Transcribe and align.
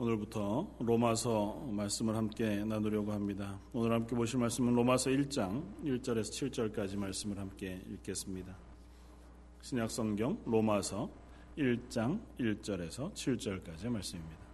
오늘부터 0.00 0.66
로마서 0.78 1.66
말씀을 1.72 2.16
함께 2.16 2.64
나누려고 2.64 3.12
합니다. 3.12 3.60
오늘 3.74 3.92
함께 3.92 4.16
보실 4.16 4.38
말씀은 4.38 4.74
로마서 4.74 5.10
1장 5.10 5.62
1절에서 5.84 6.72
7절까지 6.72 6.96
말씀을 6.96 7.38
함께 7.38 7.82
읽겠습니다. 7.86 8.56
신약 9.60 9.90
성경 9.90 10.40
로마서 10.46 11.10
1장 11.58 12.18
1절에서 12.38 13.12
7절까지 13.12 13.90
말씀입니다. 13.90 14.49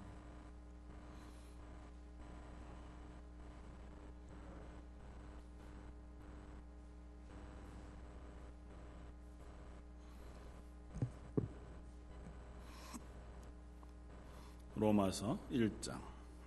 로마서 14.86 15.36
1장 15.52 15.98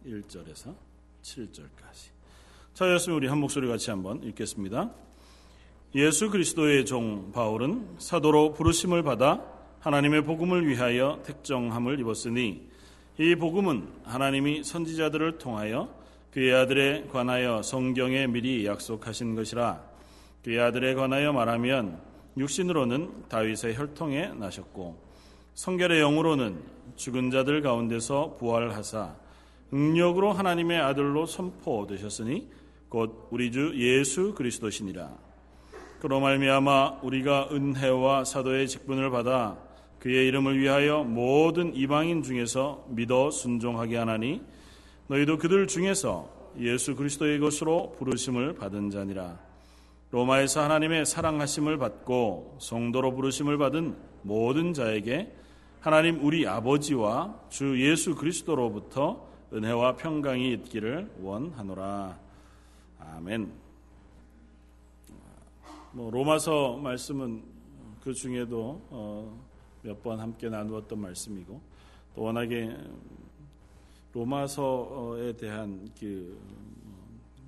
1절에서 0.05 0.73
7절까지. 1.21 2.11
자, 2.73 2.89
였으면 2.89 3.17
우리 3.17 3.27
한 3.27 3.37
목소리 3.37 3.67
같이 3.67 3.89
한번 3.89 4.23
읽겠습니다. 4.23 4.91
예수 5.95 6.29
그리스도의 6.29 6.85
종 6.85 7.33
바울은 7.33 7.97
사도로 7.97 8.53
부르심을 8.53 9.03
받아 9.03 9.43
하나님의 9.81 10.23
복음을 10.23 10.65
위하여 10.67 11.21
택정함을 11.25 11.99
입었으니 11.99 12.69
이 13.17 13.35
복음은 13.35 13.89
하나님이 14.05 14.63
선지자들을 14.63 15.37
통하여 15.39 15.93
그의 16.31 16.53
아들에 16.53 17.07
관하여 17.11 17.61
성경에 17.61 18.27
미리 18.27 18.65
약속하신 18.65 19.35
것이라 19.35 19.83
그의 20.45 20.61
아들에 20.61 20.93
관하여 20.93 21.33
말하면 21.33 22.01
육신으로는 22.37 23.27
다윗의 23.27 23.75
혈통에 23.75 24.27
나셨고 24.35 25.08
성결의 25.53 25.99
영으로는 26.01 26.61
죽은 26.95 27.31
자들 27.31 27.61
가운데서 27.61 28.37
부활하사 28.39 29.15
능력으로 29.71 30.33
하나님의 30.33 30.79
아들로 30.79 31.25
선포되셨으니 31.25 32.49
곧 32.89 33.27
우리 33.29 33.51
주 33.51 33.73
예수 33.75 34.33
그리스도시니라. 34.33 35.15
그로 35.99 36.19
말미암아 36.19 36.99
우리가 37.03 37.49
은혜와 37.51 38.23
사도의 38.23 38.67
직분을 38.67 39.11
받아 39.11 39.57
그의 39.99 40.27
이름을 40.27 40.57
위하여 40.57 41.03
모든 41.03 41.75
이방인 41.75 42.23
중에서 42.23 42.85
믿어 42.89 43.31
순종하게 43.31 43.97
하나니 43.97 44.41
너희도 45.07 45.37
그들 45.37 45.67
중에서 45.67 46.29
예수 46.59 46.95
그리스도의 46.95 47.39
것으로 47.39 47.95
부르심을 47.99 48.55
받은 48.55 48.89
자니라. 48.89 49.48
로마에서 50.11 50.63
하나님의 50.63 51.05
사랑하심을 51.05 51.77
받고 51.77 52.57
성도로 52.59 53.13
부르심을 53.13 53.57
받은 53.57 53.95
모든 54.23 54.73
자에게 54.73 55.35
하나님 55.81 56.23
우리 56.25 56.47
아버지와 56.47 57.39
주 57.49 57.79
예수 57.87 58.15
그리스도로부터 58.15 59.27
은혜와 59.53 59.95
평강이 59.95 60.51
있기를 60.53 61.11
원하노라. 61.21 62.19
아멘. 62.99 63.51
뭐 65.93 66.11
로마서 66.11 66.77
말씀은 66.77 67.43
그 68.01 68.13
중에도 68.13 68.81
어 68.89 69.49
몇 69.81 70.03
번 70.03 70.19
함께 70.19 70.49
나누었던 70.49 70.99
말씀이고 70.99 71.61
또 72.13 72.21
워낙에 72.21 72.75
로마서에 74.11 75.37
대한 75.37 75.89
그 75.97 76.37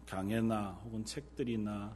강해나 0.07 0.79
혹은 0.85 1.03
책들이나 1.03 1.93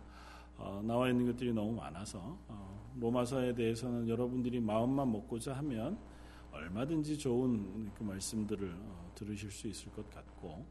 어 0.58 0.82
나와 0.84 1.10
있는 1.10 1.26
것들이 1.26 1.54
너무 1.54 1.74
많아서 1.74 2.38
어 2.48 2.92
로마서에 3.00 3.54
대해서는 3.56 4.08
여러분들이 4.08 4.60
마음만 4.60 5.12
먹고자 5.12 5.54
하면 5.58 5.98
얼마든지 6.52 7.18
좋은 7.18 7.92
그 7.94 8.04
말씀들을 8.04 8.74
어, 8.74 9.12
들으실 9.16 9.52
수 9.52 9.68
있을 9.68 9.92
것 9.92 10.10
같고 10.10 10.66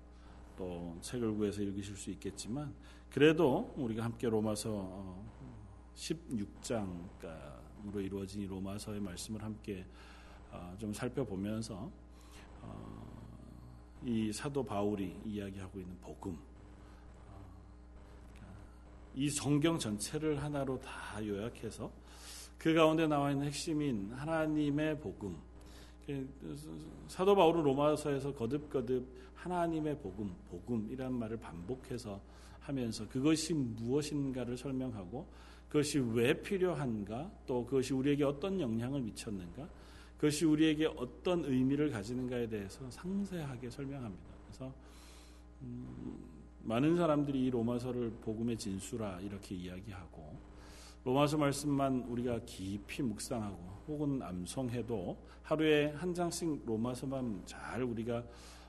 또 0.56 0.96
책을 1.02 1.34
구해서 1.34 1.62
읽으실 1.62 1.96
수 1.96 2.10
있겠지만 2.10 2.74
그래도 3.10 3.74
우리가 3.76 4.04
함께 4.04 4.28
로마서 4.28 5.22
16장으로 5.94 7.26
어, 7.94 8.00
이루어진 8.00 8.40
이 8.40 8.46
로마서의 8.46 9.00
말씀을 9.00 9.42
함께 9.42 9.84
어, 10.50 10.74
좀 10.78 10.92
살펴보면서 10.92 11.90
이 14.06 14.32
사도 14.32 14.62
바울이 14.62 15.18
이야기하고 15.24 15.80
있는 15.80 15.98
복음 16.00 16.38
이 19.14 19.30
성경 19.30 19.78
전체를 19.78 20.42
하나로 20.42 20.80
다 20.80 21.24
요약해서 21.24 21.90
그 22.58 22.74
가운데 22.74 23.06
나와 23.06 23.30
있는 23.30 23.46
핵심인 23.46 24.12
하나님의 24.12 25.00
복음 25.00 25.36
그, 26.06 26.28
사도 27.08 27.34
바울은 27.34 27.62
로마서에서 27.62 28.34
거듭거듭 28.34 29.06
하나님의 29.34 29.98
복음, 29.98 30.34
복음이란 30.50 31.12
말을 31.14 31.38
반복해서 31.38 32.20
하면서 32.60 33.06
그것이 33.08 33.52
무엇인가를 33.54 34.56
설명하고 34.56 35.26
그것이 35.68 35.98
왜 35.98 36.40
필요한가 36.40 37.30
또 37.46 37.64
그것이 37.64 37.92
우리에게 37.92 38.24
어떤 38.24 38.60
영향을 38.60 39.02
미쳤는가 39.02 39.68
그것이 40.16 40.44
우리에게 40.46 40.86
어떤 40.86 41.44
의미를 41.44 41.90
가지는가에 41.90 42.48
대해서 42.48 42.88
상세하게 42.90 43.68
설명합니다. 43.68 44.24
그래서 44.46 44.72
음, 45.62 46.33
많은 46.64 46.96
사람들이 46.96 47.44
이 47.44 47.50
로마서를 47.50 48.10
복음의 48.22 48.56
진수라 48.56 49.20
이렇게 49.20 49.54
이야기하고 49.54 50.34
로마서 51.04 51.36
말씀만 51.36 52.06
우리가 52.08 52.40
깊이 52.46 53.02
묵상하고 53.02 53.56
혹은 53.86 54.22
암송해도 54.22 55.18
하루에 55.42 55.90
한 55.90 56.14
장씩 56.14 56.64
로마서만 56.64 57.42
잘 57.44 57.82
우리가 57.82 58.24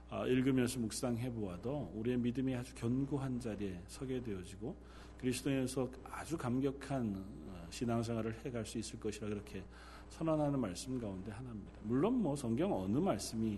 아, 0.09 0.25
읽으면서 0.27 0.79
묵상해 0.79 1.31
보아도 1.31 1.91
우리의 1.95 2.17
믿음이 2.17 2.53
아주 2.53 2.75
견고한 2.75 3.39
자리에 3.39 3.81
서게 3.87 4.21
되어지고 4.21 4.75
그리스도에서 5.17 5.89
아주 6.03 6.37
감격한 6.37 7.15
어, 7.47 7.67
신앙생활을 7.69 8.35
해갈 8.45 8.65
수 8.65 8.77
있을 8.77 8.99
것이라 8.99 9.29
그렇게 9.29 9.63
선언하는 10.09 10.59
말씀 10.59 10.99
가운데 10.99 11.31
하나입니다. 11.31 11.79
물론 11.83 12.21
뭐 12.21 12.35
성경 12.35 12.73
어느 12.73 12.97
말씀이 12.97 13.57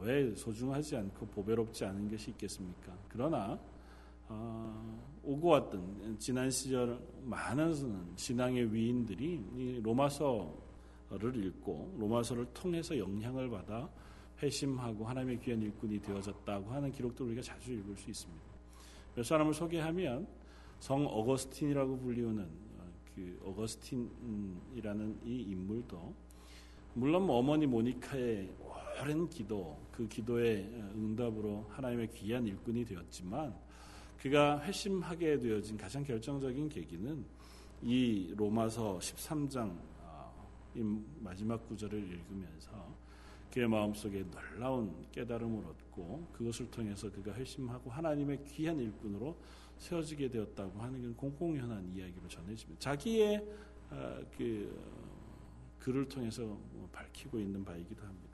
왜 0.00 0.34
소중하지 0.34 0.96
않고 0.96 1.26
보배롭지 1.26 1.84
않은 1.84 2.10
것이 2.10 2.30
있겠습니까? 2.32 2.96
그러나 3.08 3.58
어, 4.28 5.00
오고 5.22 5.48
왔던 5.48 6.16
지난 6.18 6.50
시절 6.50 6.98
많은 7.24 8.16
신앙의 8.16 8.72
위인들이 8.72 9.80
로마서를 9.82 11.44
읽고 11.44 11.96
로마서를 11.98 12.46
통해서 12.52 12.98
영향을 12.98 13.48
받아 13.48 13.88
회심하고 14.42 15.04
하나님의 15.04 15.40
귀한 15.40 15.62
일꾼이 15.62 16.00
되어졌다고 16.00 16.70
하는 16.70 16.92
기록도 16.92 17.24
우리가 17.24 17.40
자주 17.42 17.72
읽을 17.72 17.96
수 17.96 18.10
있습니다. 18.10 18.44
몇 19.14 19.22
사람을 19.24 19.54
소개하면 19.54 20.26
성 20.80 21.06
어거스틴이라고 21.06 21.98
불리우는 21.98 22.42
어, 22.78 22.92
그 23.14 23.40
어거스틴이라는 23.44 25.20
이 25.24 25.42
인물도 25.42 26.14
물론 26.94 27.26
뭐 27.26 27.36
어머니 27.36 27.66
모니카의 27.66 28.50
오랜 29.00 29.28
기도 29.28 29.78
그 29.92 30.08
기도의 30.08 30.64
응답으로 30.94 31.66
하나님의 31.70 32.10
귀한 32.10 32.46
일꾼이 32.46 32.84
되었지만 32.84 33.54
그가 34.18 34.60
회심하게 34.62 35.38
되어진 35.38 35.76
가장 35.76 36.02
결정적인 36.02 36.68
계기는 36.68 37.24
이 37.82 38.32
로마서 38.36 38.98
13장 38.98 39.78
아, 40.02 40.32
마지막 41.20 41.66
구절을 41.68 41.98
읽으면서 41.98 42.96
그의 43.52 43.68
마음속에 43.68 44.24
놀라운 44.30 45.06
깨달음을 45.12 45.64
얻고 45.64 46.28
그것을 46.32 46.70
통해서 46.70 47.10
그가 47.10 47.32
회심하고 47.34 47.90
하나님의 47.90 48.44
귀한 48.44 48.78
일꾼으로 48.78 49.36
세워지게 49.78 50.30
되었다고 50.30 50.80
하는 50.80 51.14
공공연한 51.16 51.86
이야기로 51.94 52.28
전해집니다. 52.28 52.80
자기의 52.80 53.46
아, 53.90 54.20
그 54.36 54.74
글을 55.78 56.08
통해서 56.08 56.42
뭐 56.42 56.88
밝히고 56.90 57.38
있는 57.38 57.64
바이기도 57.64 58.04
합니다. 58.04 58.25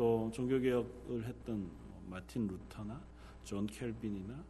또 0.00 0.30
종교개혁을 0.32 1.26
했던 1.26 1.70
마틴 2.08 2.46
루터나 2.46 2.98
존 3.44 3.66
칼빈이나 3.66 4.42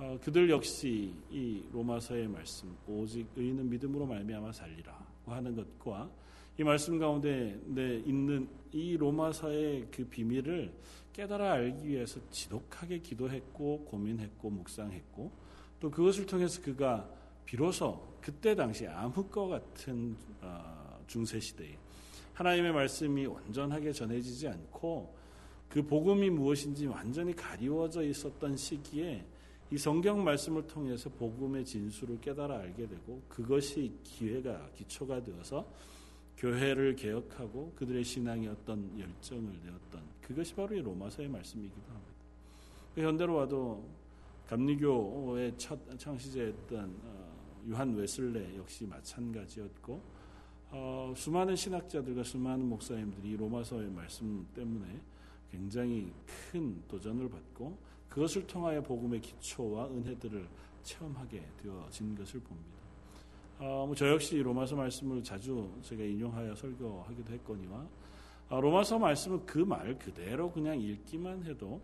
어, 0.00 0.18
그들 0.20 0.50
역시 0.50 1.14
이 1.30 1.62
로마서의 1.72 2.26
말씀 2.26 2.76
오직 2.88 3.28
의인은 3.36 3.70
믿음으로 3.70 4.04
말미암아 4.04 4.50
살리라고 4.50 5.30
하는 5.30 5.54
것과 5.54 6.10
이 6.58 6.64
말씀 6.64 6.98
가운데 6.98 7.56
네, 7.66 8.02
있는 8.04 8.48
이 8.72 8.96
로마서의 8.96 9.86
그 9.92 10.04
비밀을 10.06 10.74
깨달아 11.12 11.52
알기 11.52 11.86
위해서 11.86 12.18
지독하게 12.28 12.98
기도했고 12.98 13.84
고민했고 13.84 14.50
묵상했고 14.50 15.30
또 15.78 15.88
그것을 15.88 16.26
통해서 16.26 16.60
그가 16.62 17.08
비로소 17.44 18.18
그때 18.20 18.56
당시 18.56 18.88
암흑과 18.88 19.46
같은 19.46 20.16
어, 20.40 21.00
중세 21.06 21.38
시대에 21.38 21.78
하나님의 22.40 22.72
말씀이 22.72 23.26
온전하게 23.26 23.92
전해지지 23.92 24.48
않고 24.48 25.14
그 25.68 25.82
복음이 25.82 26.30
무엇인지 26.30 26.86
완전히 26.86 27.36
가리워져 27.36 28.02
있었던 28.02 28.56
시기에 28.56 29.22
이 29.70 29.76
성경 29.76 30.24
말씀을 30.24 30.66
통해서 30.66 31.10
복음의 31.10 31.66
진수를 31.66 32.18
깨달아 32.22 32.60
알게 32.60 32.88
되고 32.88 33.20
그것이 33.28 33.92
기회가 34.02 34.70
기초가 34.74 35.22
되어서 35.22 35.70
교회를 36.38 36.96
개혁하고 36.96 37.74
그들의 37.76 38.02
신앙이 38.02 38.48
어떤 38.48 38.98
열정을 38.98 39.60
내었던 39.62 40.02
그것이 40.22 40.54
바로 40.54 40.74
이 40.74 40.80
로마서의 40.80 41.28
말씀이기도 41.28 41.82
합니다. 41.88 42.12
그 42.94 43.02
현대로 43.02 43.34
와도 43.34 43.86
감리교의 44.48 45.58
첫 45.58 45.78
창시자였던 45.98 47.00
어, 47.04 47.62
유한 47.66 47.94
웨슬레 47.94 48.56
역시 48.56 48.86
마찬가지였고 48.86 50.19
어, 50.72 51.12
수많은 51.16 51.56
신학자들과 51.56 52.22
수많은 52.22 52.68
목사님들이 52.68 53.36
로마서의 53.36 53.90
말씀 53.90 54.46
때문에 54.54 55.00
굉장히 55.50 56.12
큰 56.26 56.80
도전을 56.86 57.28
받고 57.28 57.76
그것을 58.08 58.46
통하여 58.46 58.80
복음의 58.80 59.20
기초와 59.20 59.88
은혜들을 59.88 60.46
체험하게 60.82 61.44
되어진 61.62 62.14
것을 62.14 62.40
봅니다. 62.40 62.80
어, 63.58 63.84
뭐저 63.86 64.08
역시 64.08 64.38
로마서 64.38 64.76
말씀을 64.76 65.22
자주 65.22 65.68
제가 65.82 66.02
인용하여 66.02 66.54
설교하기도 66.54 67.32
했거니와 67.32 67.86
어, 68.48 68.60
로마서 68.60 68.98
말씀은 68.98 69.46
그 69.46 69.58
말 69.64 69.98
그대로 69.98 70.50
그냥 70.50 70.80
읽기만 70.80 71.44
해도 71.44 71.80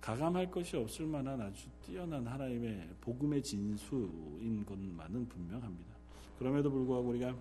가감할 0.00 0.50
것이 0.50 0.76
없을 0.76 1.04
만한 1.06 1.40
아주 1.40 1.68
뛰어난 1.82 2.26
하나님의 2.26 2.88
복음의 3.00 3.42
진수인 3.42 4.64
것만은 4.64 5.28
분명합니다. 5.28 5.94
그럼에도 6.38 6.70
불구하고 6.70 7.08
우리가 7.10 7.34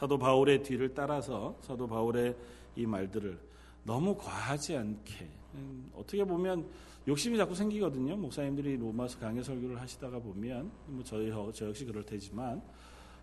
사도 0.00 0.16
바울의 0.16 0.62
뒤를 0.62 0.94
따라서 0.94 1.54
사도 1.60 1.86
바울의 1.86 2.34
이 2.74 2.86
말들을 2.86 3.38
너무 3.84 4.16
과하지 4.16 4.74
않게 4.74 5.28
음, 5.56 5.90
어떻게 5.94 6.24
보면 6.24 6.66
욕심이 7.06 7.36
자꾸 7.36 7.54
생기거든요. 7.54 8.16
목사님들이 8.16 8.78
로마서 8.78 9.18
강의 9.18 9.44
설교를 9.44 9.78
하시다가 9.78 10.18
보면 10.18 10.70
뭐 10.86 11.04
저희 11.04 11.30
저 11.52 11.66
역시 11.68 11.84
그럴 11.84 12.02
테지만 12.02 12.62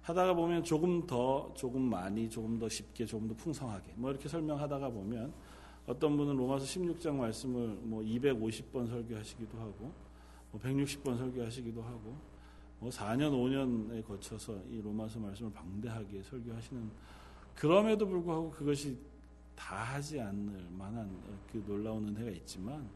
하다가 0.03 0.35
보면 0.35 0.63
조금 0.63 1.07
더 1.07 1.51
조금 1.56 1.81
많이 1.81 2.29
조금 2.29 2.59
더 2.59 2.69
쉽게 2.69 3.07
조금 3.07 3.27
더 3.27 3.33
풍성하게 3.33 3.94
뭐 3.95 4.12
이렇게 4.12 4.29
설명하다가 4.29 4.89
보면 4.91 5.33
어떤 5.88 6.15
분은 6.15 6.38
로마서 6.38 6.63
16장 6.63 7.15
말씀을 7.15 7.69
뭐 7.81 8.03
250번 8.03 8.88
설교하시기도 8.88 9.57
하고 9.57 9.91
뭐 10.51 10.62
160번 10.62 11.18
설교하시기도 11.18 11.81
하고 11.81 12.37
뭐 12.79 12.89
4년 12.89 13.31
5년에 13.31 14.06
거쳐서 14.06 14.62
이 14.69 14.81
로마서 14.81 15.19
말씀을 15.19 15.51
방대하게 15.51 16.21
설교하시는 16.24 16.89
그럼에도 17.56 18.07
불구하고 18.07 18.51
그것이 18.51 18.97
다 19.56 19.77
하지 19.77 20.21
않을 20.21 20.68
만한 20.77 21.09
그 21.51 21.63
놀라운 21.65 22.07
은혜가 22.07 22.29
있지만 22.31 22.88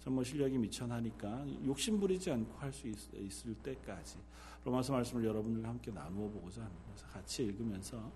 정말 0.00 0.24
실력이 0.24 0.58
미천하니까 0.58 1.46
욕심 1.64 2.00
부리지 2.00 2.30
않고 2.32 2.58
할 2.58 2.72
수 2.72 2.88
있을 2.88 3.54
때까지 3.62 4.16
로마서 4.64 4.92
말씀을 4.92 5.24
여러분들과 5.24 5.68
함께 5.68 5.90
나누어 5.92 6.28
보고자 6.28 6.62
합니다. 6.62 7.06
같이 7.12 7.44
읽으면서 7.44 8.10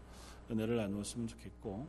은혜를 0.50 0.76
나누었으면 0.76 1.28
좋겠고 1.28 1.86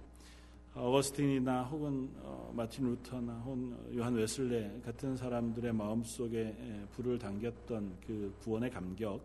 어거스틴이나 0.75 1.63
혹은 1.65 2.09
어, 2.23 2.51
마틴 2.55 2.85
루터나 2.85 3.33
혹은 3.45 3.77
요한 3.95 4.15
웨슬레 4.15 4.81
같은 4.83 5.15
사람들의 5.15 5.71
마음속에 5.71 6.87
불을 6.93 7.19
당겼던 7.19 7.97
그 8.07 8.33
구원의 8.41 8.71
감격 8.71 9.21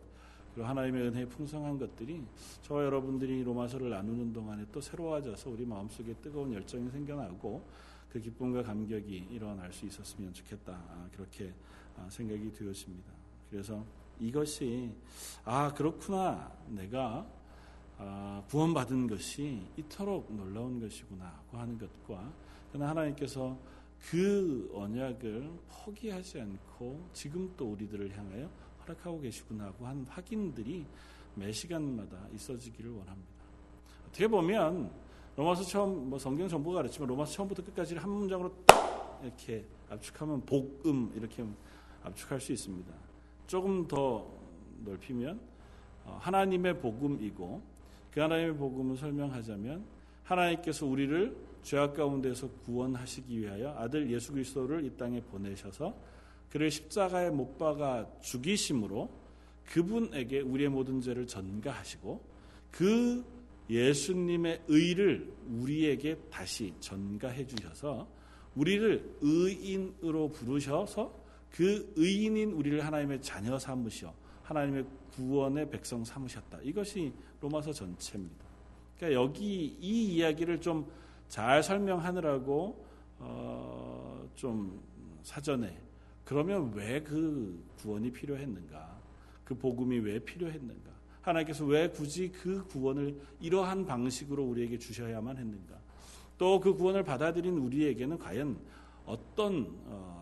그리고 0.52 0.68
하나님의 0.68 1.08
은혜의 1.08 1.28
풍성한 1.30 1.78
것들이 1.78 2.22
저와 2.62 2.84
여러분들이 2.84 3.42
로마서를 3.44 3.88
나누는 3.88 4.32
동안에 4.32 4.66
또 4.70 4.80
새로워져서 4.80 5.50
우리 5.50 5.64
마음속에 5.64 6.12
뜨거운 6.20 6.52
열정이 6.52 6.90
생겨나고 6.90 7.62
그 8.12 8.20
기쁨과 8.20 8.62
감격이 8.62 9.28
일어날 9.30 9.72
수 9.72 9.86
있었으면 9.86 10.34
좋겠다 10.34 10.72
아, 10.72 11.08
그렇게 11.12 11.52
아, 11.96 12.06
생각이 12.10 12.52
되었습니다. 12.52 13.12
그래서 13.50 13.84
이것이 14.20 14.92
아 15.44 15.72
그렇구나 15.72 16.52
내가 16.66 17.24
아, 17.24 17.37
구원받은 18.48 19.08
것이 19.08 19.62
이토록 19.76 20.32
놀라운 20.32 20.80
것이구나 20.80 21.42
하는 21.52 21.78
것과 21.78 22.32
그러나 22.70 22.90
하나님께서 22.90 23.58
그 24.10 24.70
언약을 24.72 25.50
포기하지 25.68 26.40
않고 26.40 27.08
지금 27.12 27.52
또 27.56 27.72
우리들을 27.72 28.16
향하여 28.16 28.48
허락하고 28.82 29.20
계시구나 29.20 29.64
하고 29.64 29.86
하는 29.86 30.04
확인들이 30.06 30.86
매 31.34 31.52
시간마다 31.52 32.16
있어지기를 32.34 32.90
원합니다. 32.90 33.38
어떻게 34.08 34.26
보면 34.26 34.90
로마서 35.36 35.62
처음 35.64 36.10
뭐 36.10 36.18
성경 36.18 36.48
전부가 36.48 36.76
가르치면 36.76 37.08
로마서 37.08 37.32
처음부터 37.32 37.64
끝까지 37.64 37.96
한 37.96 38.10
문장으로 38.10 38.52
딱 38.64 39.20
이렇게 39.22 39.64
압축하면 39.90 40.44
복음 40.46 41.12
이렇게 41.14 41.44
압축할 42.02 42.40
수 42.40 42.52
있습니다. 42.52 42.92
조금 43.46 43.86
더 43.86 44.26
넓히면 44.84 45.40
어, 46.04 46.18
하나님의 46.20 46.80
복음이고 46.80 47.62
그 48.18 48.22
하나님의 48.22 48.56
복음을 48.56 48.96
설명하자면 48.96 49.84
하나님께서 50.24 50.84
우리를 50.86 51.36
죄악 51.62 51.94
가운데서 51.94 52.48
구원하시기 52.64 53.38
위하여 53.38 53.76
아들 53.78 54.10
예수 54.10 54.32
그리스도를 54.32 54.84
이 54.84 54.90
땅에 54.96 55.20
보내셔서 55.20 55.94
그를 56.50 56.68
십자가에 56.68 57.30
못 57.30 57.56
박아 57.58 58.08
죽이심으로 58.20 59.08
그분에게 59.66 60.40
우리의 60.40 60.68
모든 60.68 61.00
죄를 61.00 61.28
전가하시고 61.28 62.20
그 62.72 63.24
예수님의 63.70 64.62
의를 64.66 65.32
우리에게 65.48 66.16
다시 66.28 66.74
전가해 66.80 67.46
주셔서 67.46 68.08
우리를 68.56 69.14
의인으로 69.20 70.32
부르셔서 70.32 71.14
그 71.52 71.92
의인인 71.94 72.50
우리를 72.50 72.84
하나님의 72.84 73.22
자녀 73.22 73.56
삼으시어 73.56 74.12
하나님의 74.48 74.84
구원의 75.12 75.70
백성 75.70 76.04
삼으셨다. 76.04 76.58
이것이 76.62 77.12
로마서 77.40 77.72
전체입니다. 77.72 78.44
그러니까 78.96 79.20
여기 79.22 79.76
이 79.80 80.14
이야기를 80.14 80.60
좀 80.60 80.86
잘 81.28 81.62
설명하느라고 81.62 82.86
어, 83.18 84.26
좀 84.34 84.80
사전에 85.22 85.78
그러면 86.24 86.72
왜 86.74 87.00
그 87.04 87.62
구원이 87.82 88.10
필요했는가? 88.12 88.98
그 89.44 89.54
복음이 89.54 89.98
왜 89.98 90.18
필요했는가? 90.18 90.90
하나님께서 91.20 91.64
왜 91.66 91.88
굳이 91.90 92.30
그 92.32 92.64
구원을 92.68 93.20
이러한 93.40 93.84
방식으로 93.86 94.42
우리에게 94.44 94.78
주셔야만 94.78 95.36
했는가? 95.36 95.78
또 96.38 96.60
그 96.60 96.72
구원을 96.74 97.02
받아들인 97.02 97.58
우리에게는 97.58 98.18
과연 98.18 98.58
어떤 99.04 99.66
어, 99.86 100.17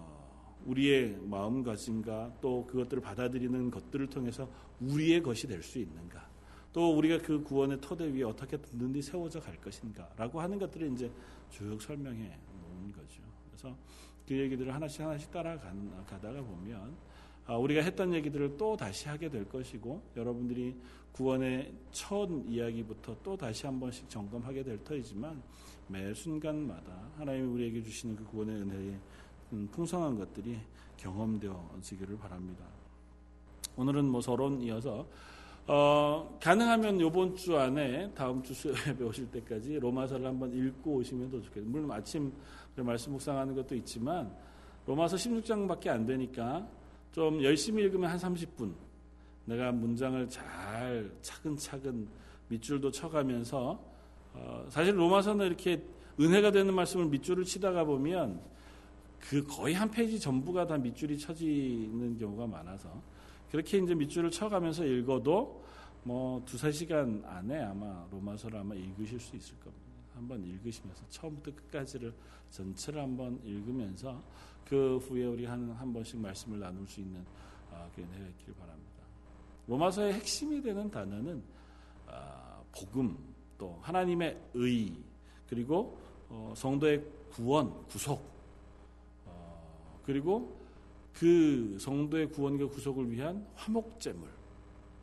우리의 0.67 1.19
마음가짐과 1.23 2.39
또 2.41 2.67
그것들을 2.67 3.03
받아들이는 3.03 3.71
것들을 3.71 4.09
통해서 4.09 4.49
우리의 4.81 5.23
것이 5.23 5.47
될 5.47 5.63
수 5.63 5.79
있는가? 5.79 6.27
또 6.73 6.95
우리가 6.95 7.19
그 7.19 7.43
구원의 7.43 7.81
토대 7.81 8.05
위에 8.13 8.23
어떻게 8.23 8.59
든든히 8.59 9.01
세워져 9.01 9.41
갈 9.41 9.57
것인가라고 9.61 10.41
하는 10.41 10.59
것들을 10.59 10.93
이제 10.93 11.11
쭉 11.49 11.81
설명해 11.81 12.21
놓은 12.21 12.93
거죠. 12.93 13.23
그래서 13.49 13.75
그 14.29 14.37
얘기들을 14.37 14.75
하나씩 14.75 15.01
하나씩 15.01 15.31
따라가다가 15.31 16.43
보면 16.43 16.95
아, 17.47 17.57
우리가 17.57 17.81
했던 17.81 18.13
얘기들을 18.13 18.57
또 18.59 18.77
다시 18.77 19.09
하게 19.09 19.31
될 19.31 19.49
것이고 19.49 20.03
여러분들이 20.17 20.77
구원의 21.13 21.73
첫 21.93 22.29
이야기부터 22.47 23.17
또 23.23 23.37
다시 23.37 23.65
한 23.65 23.81
번씩 23.81 24.11
점검하게 24.11 24.65
될 24.65 24.83
터이지만 24.85 25.43
매 25.89 26.13
순간마다 26.13 27.09
하나님이 27.17 27.47
우리에게 27.47 27.83
주시는 27.83 28.17
그 28.17 28.25
구원의 28.25 28.55
은혜의 28.57 28.91
음, 28.91 29.01
풍성한 29.51 30.19
것들이 30.19 30.59
경험되어지기를 30.97 32.19
바랍니다. 32.19 32.65
오늘은 33.77 34.07
뭐 34.07 34.21
서론 34.21 34.61
이어서 34.63 35.07
어, 35.69 36.39
가능하면 36.41 37.01
이번 37.01 37.35
주 37.35 37.59
안에 37.59 38.13
다음 38.15 38.43
주 38.43 38.55
수요일에 38.55 38.93
오실 39.03 39.31
때까지 39.31 39.81
로마서를 39.81 40.27
한번 40.27 40.53
읽고 40.53 40.95
오시면 40.95 41.31
더 41.31 41.41
좋겠어요. 41.43 41.69
물론 41.69 41.91
아침 41.91 42.33
말씀 42.77 43.13
묵상하는 43.13 43.55
것도 43.55 43.75
있지만 43.77 44.33
로마서 44.87 45.17
16장밖에 45.17 45.89
안 45.89 46.07
되니까 46.07 46.67
좀 47.13 47.43
열심히 47.43 47.83
읽으면 47.83 48.11
한 48.11 48.19
30분 48.19 48.75
내가 49.47 49.73
문장을 49.73 50.29
잘 50.29 51.11
차근차근 51.23 52.07
밑줄도 52.49 52.91
쳐가면서 52.91 53.81
어, 54.35 54.67
사실 54.69 54.97
로마서는 54.97 55.47
이렇게 55.47 55.83
은혜가 56.21 56.53
되는 56.53 56.73
말씀을 56.75 57.07
밑줄을 57.07 57.45
치다가 57.45 57.85
보면 57.85 58.41
그 59.29 59.45
거의 59.45 59.75
한 59.75 59.91
페이지 59.91 60.21
전부가 60.21 60.67
다 60.67 60.77
밑줄이 60.77 61.19
쳐지는 61.19 62.17
경우가 62.17 62.47
많아서 62.47 62.89
그렇게 63.51 63.79
이제 63.79 63.95
밑줄을 63.95 64.31
쳐가면서 64.31 64.85
읽어도 64.85 65.65
뭐 66.05 66.41
두세 66.45 66.71
시간 66.71 67.23
안에 67.27 67.65
아마 67.65 68.07
로마서를 68.13 68.61
아마 68.61 68.75
읽으실 68.75 69.19
수 69.19 69.35
있을 69.35 69.59
겁니다. 69.59 69.85
한번 70.15 70.43
읽으시면서 70.45 71.05
처음부터 71.09 71.51
끝까지를 71.57 72.15
전체를 72.51 73.03
한번 73.03 73.41
읽으면서 73.45 74.23
그 74.69 74.99
후에 74.99 75.27
우리 75.27 75.45
한, 75.45 75.71
한 75.73 75.93
번씩 75.93 76.19
말씀을 76.19 76.61
나눌 76.61 76.87
수 76.87 77.01
있는 77.01 77.25
어, 77.71 77.91
그런 77.95 78.09
해가 78.15 78.29
있기를 78.29 78.55
바랍니다. 78.55 79.03
로마서의 79.67 80.15
핵심이 80.15 80.63
되는 80.63 80.89
단어는 80.89 81.43
어, 82.07 82.65
복음, 82.73 83.19
또 83.59 83.79
하나님의 83.83 84.41
의, 84.55 84.93
그리고 85.49 85.99
어, 86.29 86.55
성도의 86.57 87.05
구원, 87.33 87.85
구속, 87.87 88.21
어, 88.21 88.36
그리고 90.07 90.57
그 91.13 91.77
성도의 91.81 92.31
구원과 92.31 92.69
구속을 92.69 93.11
위한 93.11 93.47
화목제물, 93.55 94.29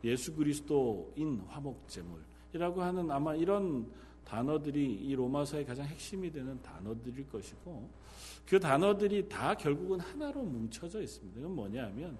예수 0.04 0.34
그리스도인 0.34 1.40
화목제물이라고 1.48 2.82
하는 2.82 3.10
아마 3.10 3.34
이런 3.34 3.86
단어들이 4.24 4.94
이 4.94 5.14
로마서의 5.14 5.66
가장 5.66 5.86
핵심이 5.86 6.30
되는 6.30 6.60
단어들일 6.62 7.28
것이고 7.28 7.88
그 8.46 8.58
단어들이 8.58 9.28
다 9.28 9.54
결국은 9.54 10.00
하나로 10.00 10.42
뭉쳐져 10.42 11.02
있습니다. 11.02 11.40
이건 11.40 11.54
뭐냐 11.54 11.86
하면 11.86 12.16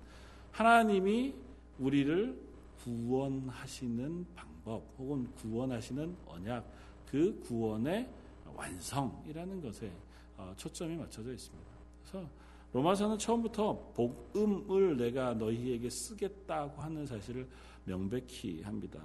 하나님이 0.52 1.34
우리를 1.78 2.38
구원하시는 2.82 4.26
방법 4.34 4.82
혹은 4.98 5.26
구원하시는 5.34 6.16
언약 6.26 6.70
그 7.06 7.38
구원의 7.40 8.08
완성이라는 8.54 9.60
것에 9.62 9.90
어, 10.36 10.52
초점이 10.56 10.96
맞춰져 10.96 11.32
있습니다. 11.32 11.70
그래서 12.02 12.28
로마서는 12.74 13.18
처음부터 13.18 13.92
복음을 13.94 14.96
내가 14.96 15.32
너희에게 15.34 15.88
쓰겠다고 15.88 16.82
하는 16.82 17.06
사실을 17.06 17.46
명백히 17.84 18.62
합니다. 18.62 19.00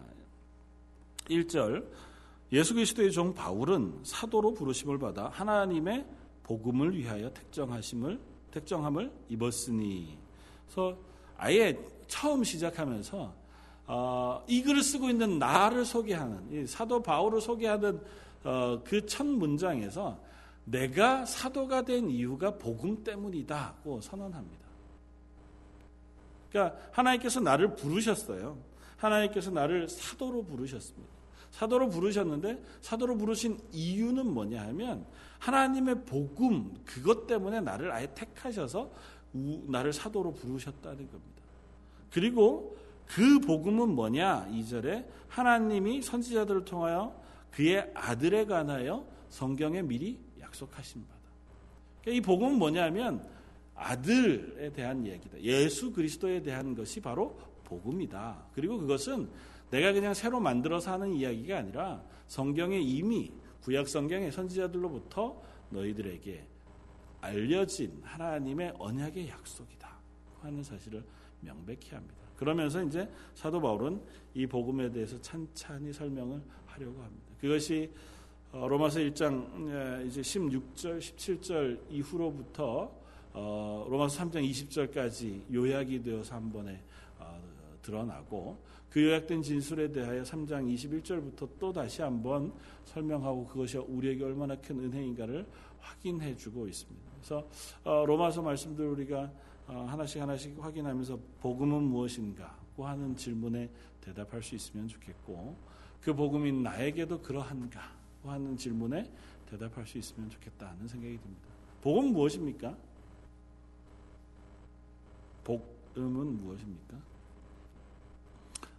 1절 1.29 1.85
예수 2.51 2.73
그리스도의 2.73 3.11
종 3.11 3.31
바울은 3.31 3.99
사도로 4.03 4.55
부르심을 4.55 4.97
받아 4.97 5.29
하나님의 5.29 6.03
복음을 6.41 6.97
위하여 6.97 7.31
택정하심을 7.31 8.19
택정함을 8.49 9.11
입었으니. 9.29 10.17
그래서 10.65 10.97
아예 11.37 11.77
처음 12.07 12.43
시작하면서 12.43 13.35
어, 13.85 14.43
이 14.47 14.63
글을 14.63 14.81
쓰고 14.81 15.11
있는 15.11 15.37
나를 15.37 15.85
소개하는 15.85 16.65
사도 16.65 17.03
바울을 17.03 17.39
소개하는 17.39 18.01
어, 18.43 18.81
그 18.83 19.05
첫 19.05 19.27
문장에서 19.27 20.19
내가 20.71 21.25
사도가 21.25 21.83
된 21.83 22.09
이유가 22.09 22.57
복음 22.57 23.03
때문이다고 23.03 24.01
선언합니다. 24.01 24.67
그러니까 26.49 26.79
하나님께서 26.91 27.39
나를 27.39 27.75
부르셨어요. 27.75 28.57
하나님께서 28.97 29.51
나를 29.51 29.87
사도로 29.87 30.43
부르셨습니다. 30.43 31.19
사도로 31.51 31.89
부르셨는데 31.89 32.63
사도로 32.81 33.17
부르신 33.17 33.59
이유는 33.71 34.31
뭐냐 34.31 34.61
하면 34.67 35.05
하나님의 35.39 36.05
복음 36.05 36.73
그것 36.85 37.25
때문에 37.25 37.61
나를 37.61 37.91
아예 37.91 38.07
택하셔서 38.13 38.91
나를 39.31 39.93
사도로 39.93 40.33
부르셨다는 40.33 40.97
겁니다. 40.97 41.43
그리고 42.11 42.77
그 43.05 43.39
복음은 43.39 43.89
뭐냐? 43.89 44.47
2절에 44.51 45.05
하나님이 45.27 46.01
선지자들을 46.01 46.65
통하여 46.65 47.19
그의 47.51 47.91
아들에 47.95 48.45
관하여 48.45 49.05
성경에 49.29 49.81
미리 49.81 50.19
약속하신 50.49 51.05
바다. 51.05 51.19
그러니까 52.01 52.17
이 52.17 52.21
복음은 52.21 52.57
뭐냐면 52.57 53.27
아들에 53.75 54.71
대한 54.73 55.05
얘기다. 55.05 55.39
예수 55.41 55.91
그리스도에 55.93 56.41
대한 56.41 56.75
것이 56.75 56.99
바로 56.99 57.39
복음이다. 57.63 58.47
그리고 58.53 58.77
그것은 58.77 59.29
내가 59.69 59.93
그냥 59.93 60.13
새로 60.13 60.39
만들어서 60.39 60.91
하는 60.93 61.13
이야기가 61.13 61.57
아니라 61.59 62.03
성경에 62.27 62.79
이미 62.79 63.31
구약 63.61 63.87
성경의 63.87 64.31
선지자들로부터 64.31 65.41
너희들에게 65.69 66.45
알려진 67.21 67.99
하나님의 68.03 68.73
언약의 68.79 69.29
약속이다 69.29 69.97
하는 70.41 70.63
사실을 70.63 71.03
명백히 71.41 71.93
합니다. 71.93 72.15
그러면서 72.35 72.81
이제 72.83 73.09
사도 73.35 73.61
바울은 73.61 74.01
이 74.33 74.47
복음에 74.47 74.89
대해서 74.91 75.19
찬찬히 75.21 75.93
설명을 75.93 76.41
하려고 76.65 77.01
합니다. 77.01 77.27
그것이 77.39 77.91
어, 77.91 77.99
로마서 78.51 78.99
1장 79.01 80.01
예, 80.01 80.07
이제 80.07 80.21
16절, 80.21 80.97
17절 80.97 81.79
이후로부터 81.91 82.91
어, 83.31 83.85
로마서 83.87 84.23
3장 84.23 84.49
20절까지 84.49 85.53
요약이 85.53 86.01
되어서 86.01 86.33
한 86.33 86.51
번에 86.51 86.81
어, 87.19 87.39
드러나고 87.83 88.57
그 88.89 89.03
요약된 89.03 89.43
진술에 89.43 89.91
대하여 89.91 90.23
3장 90.23 90.67
21절부터 90.73 91.47
또 91.59 91.71
다시 91.71 92.01
한번 92.01 92.51
설명하고 92.85 93.45
그것이 93.45 93.77
우리에게 93.77 94.23
얼마나 94.23 94.55
큰 94.55 94.79
은혜인가를 94.79 95.45
확인해 95.79 96.35
주고 96.35 96.67
있습니다. 96.67 97.11
그래서 97.17 97.47
로마서 97.83 98.41
말씀들 98.41 98.83
우리가 98.83 99.31
하나씩 99.67 100.19
하나씩 100.19 100.57
확인하면서 100.59 101.19
복음은 101.41 101.83
무엇인가고 101.83 102.87
하는 102.87 103.15
질문에 103.15 103.69
대답할 104.01 104.41
수 104.41 104.55
있으면 104.55 104.87
좋겠고 104.87 105.55
그 106.01 106.15
복음이 106.15 106.51
나에게도 106.51 107.21
그러한가 107.21 107.98
하는 108.23 108.57
질문에 108.57 109.09
대답할 109.49 109.85
수 109.87 109.97
있으면 109.97 110.29
좋겠다는 110.29 110.87
생각이 110.87 111.17
듭니다. 111.17 111.47
복음 111.81 112.11
무엇입니까? 112.11 112.75
복음은 115.43 116.41
무엇입니까? 116.41 116.97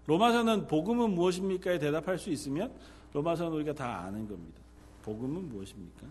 로마서는 0.07 0.67
복음은 0.67 1.15
무엇입니까에 1.15 1.79
대답할 1.79 2.19
수 2.19 2.31
있으면 2.31 2.73
로마서는 3.13 3.53
우리가 3.53 3.73
다 3.73 4.01
아는 4.01 4.29
겁니다. 4.29 4.61
복음은 5.03 5.49
무엇입니까? 5.49 6.07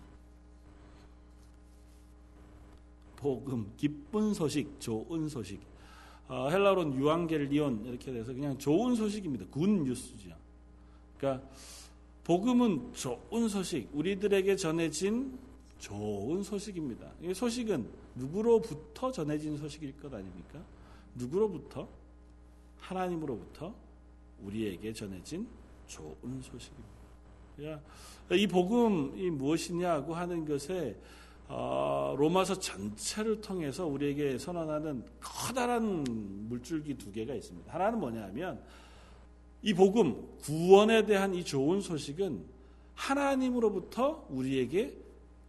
복음, 3.16 3.74
기쁜 3.76 4.34
소식, 4.34 4.80
좋은 4.80 5.28
소식. 5.28 5.60
어, 6.30 6.48
헬라어로는 6.50 6.98
유앙겔리온 6.98 7.86
이렇게 7.86 8.14
돼서 8.14 8.34
그냥 8.34 8.58
좋은 8.58 8.96
소식입니다. 8.96 9.46
군 9.48 9.84
뉴스죠. 9.84 10.30
그러니까 11.18 11.46
복음은 12.30 12.94
좋은 12.94 13.50
소식, 13.50 13.90
우리들에게 13.92 14.56
전해진 14.56 15.36
좋은 15.80 16.44
소식입니다. 16.44 17.12
이 17.24 17.34
소식은 17.34 17.90
누구로부터 18.14 19.12
전해진 19.12 19.58
소식일 19.58 20.00
것 20.00 20.14
아닙니까? 20.14 20.64
누구로부터? 21.16 21.90
하나님으로부터 22.78 23.74
우리에게 24.44 24.94
전해진 24.94 25.48
좋은 25.88 26.40
소식입니다. 26.40 27.82
이 28.34 28.46
복음이 28.46 29.32
무엇이냐고 29.32 30.14
하는 30.14 30.46
것에 30.46 30.96
어, 31.48 32.14
로마서 32.16 32.60
전체를 32.60 33.42
통해서 33.42 33.88
우리에게 33.88 34.38
선언하는 34.38 35.04
커다란 35.20 36.04
물줄기 36.48 36.94
두 36.94 37.12
개가 37.12 37.34
있습니다. 37.34 37.74
하나는 37.74 38.00
뭐냐 38.00 38.26
하면 38.26 38.64
이 39.62 39.74
복음, 39.74 40.38
구원에 40.42 41.06
대한 41.06 41.34
이 41.34 41.44
좋은 41.44 41.82
소식은 41.82 42.46
하나님으로부터 42.96 44.26
우리에게 44.30 44.96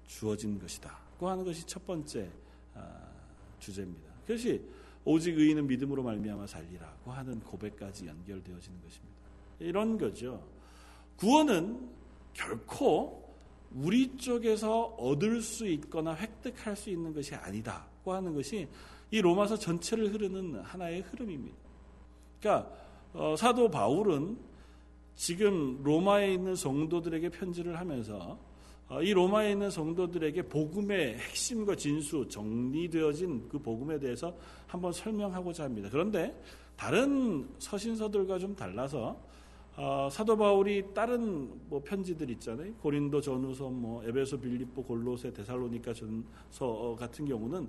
주어진 0.06 0.58
것이다. 0.58 0.98
고 1.18 1.28
하는 1.28 1.44
것이 1.44 1.66
첫 1.66 1.86
번째 1.86 2.28
아, 2.74 3.08
주제입니다. 3.58 4.10
그것이 4.26 4.62
오직 5.04 5.38
의인은 5.38 5.66
믿음으로 5.66 6.02
말미암아 6.02 6.46
살리라고 6.46 7.10
하는 7.10 7.40
고백까지 7.40 8.06
연결되어지는 8.06 8.82
것입니다. 8.82 9.16
이런 9.58 9.98
거죠. 9.98 10.42
구원은 11.16 11.88
결코 12.32 13.30
우리 13.72 14.16
쪽에서 14.16 14.84
얻을 14.98 15.42
수 15.42 15.66
있거나 15.68 16.14
획득할 16.14 16.76
수 16.76 16.90
있는 16.90 17.12
것이 17.12 17.34
아니다고 17.34 18.12
하는 18.12 18.34
것이 18.34 18.68
이 19.10 19.20
로마서 19.20 19.58
전체를 19.58 20.12
흐르는 20.12 20.60
하나의 20.60 21.02
흐름입니다. 21.02 21.56
그러니까 22.40 22.79
어, 23.12 23.34
사도 23.36 23.68
바울은 23.70 24.36
지금 25.16 25.82
로마에 25.82 26.32
있는 26.32 26.54
성도들에게 26.54 27.30
편지를 27.30 27.78
하면서 27.78 28.38
어, 28.88 29.02
이 29.02 29.12
로마에 29.12 29.52
있는 29.52 29.70
성도들에게 29.70 30.42
복음의 30.42 31.18
핵심과 31.18 31.76
진수 31.76 32.26
정리되어진 32.28 33.48
그 33.48 33.58
복음에 33.58 33.98
대해서 33.98 34.34
한번 34.66 34.92
설명하고자 34.92 35.64
합니다. 35.64 35.88
그런데 35.90 36.40
다른 36.76 37.48
서신서들과 37.58 38.38
좀 38.38 38.56
달라서 38.56 39.16
어, 39.76 40.08
사도 40.10 40.36
바울이 40.36 40.92
다른 40.92 41.50
뭐 41.68 41.80
편지들 41.82 42.28
있잖아요. 42.30 42.74
고린도 42.74 43.20
전후서, 43.20 43.70
뭐 43.70 44.04
에베소, 44.04 44.40
빌립보, 44.40 44.82
골로새, 44.82 45.32
데살로니가 45.32 45.94
전서 45.94 46.96
같은 46.98 47.24
경우는 47.24 47.68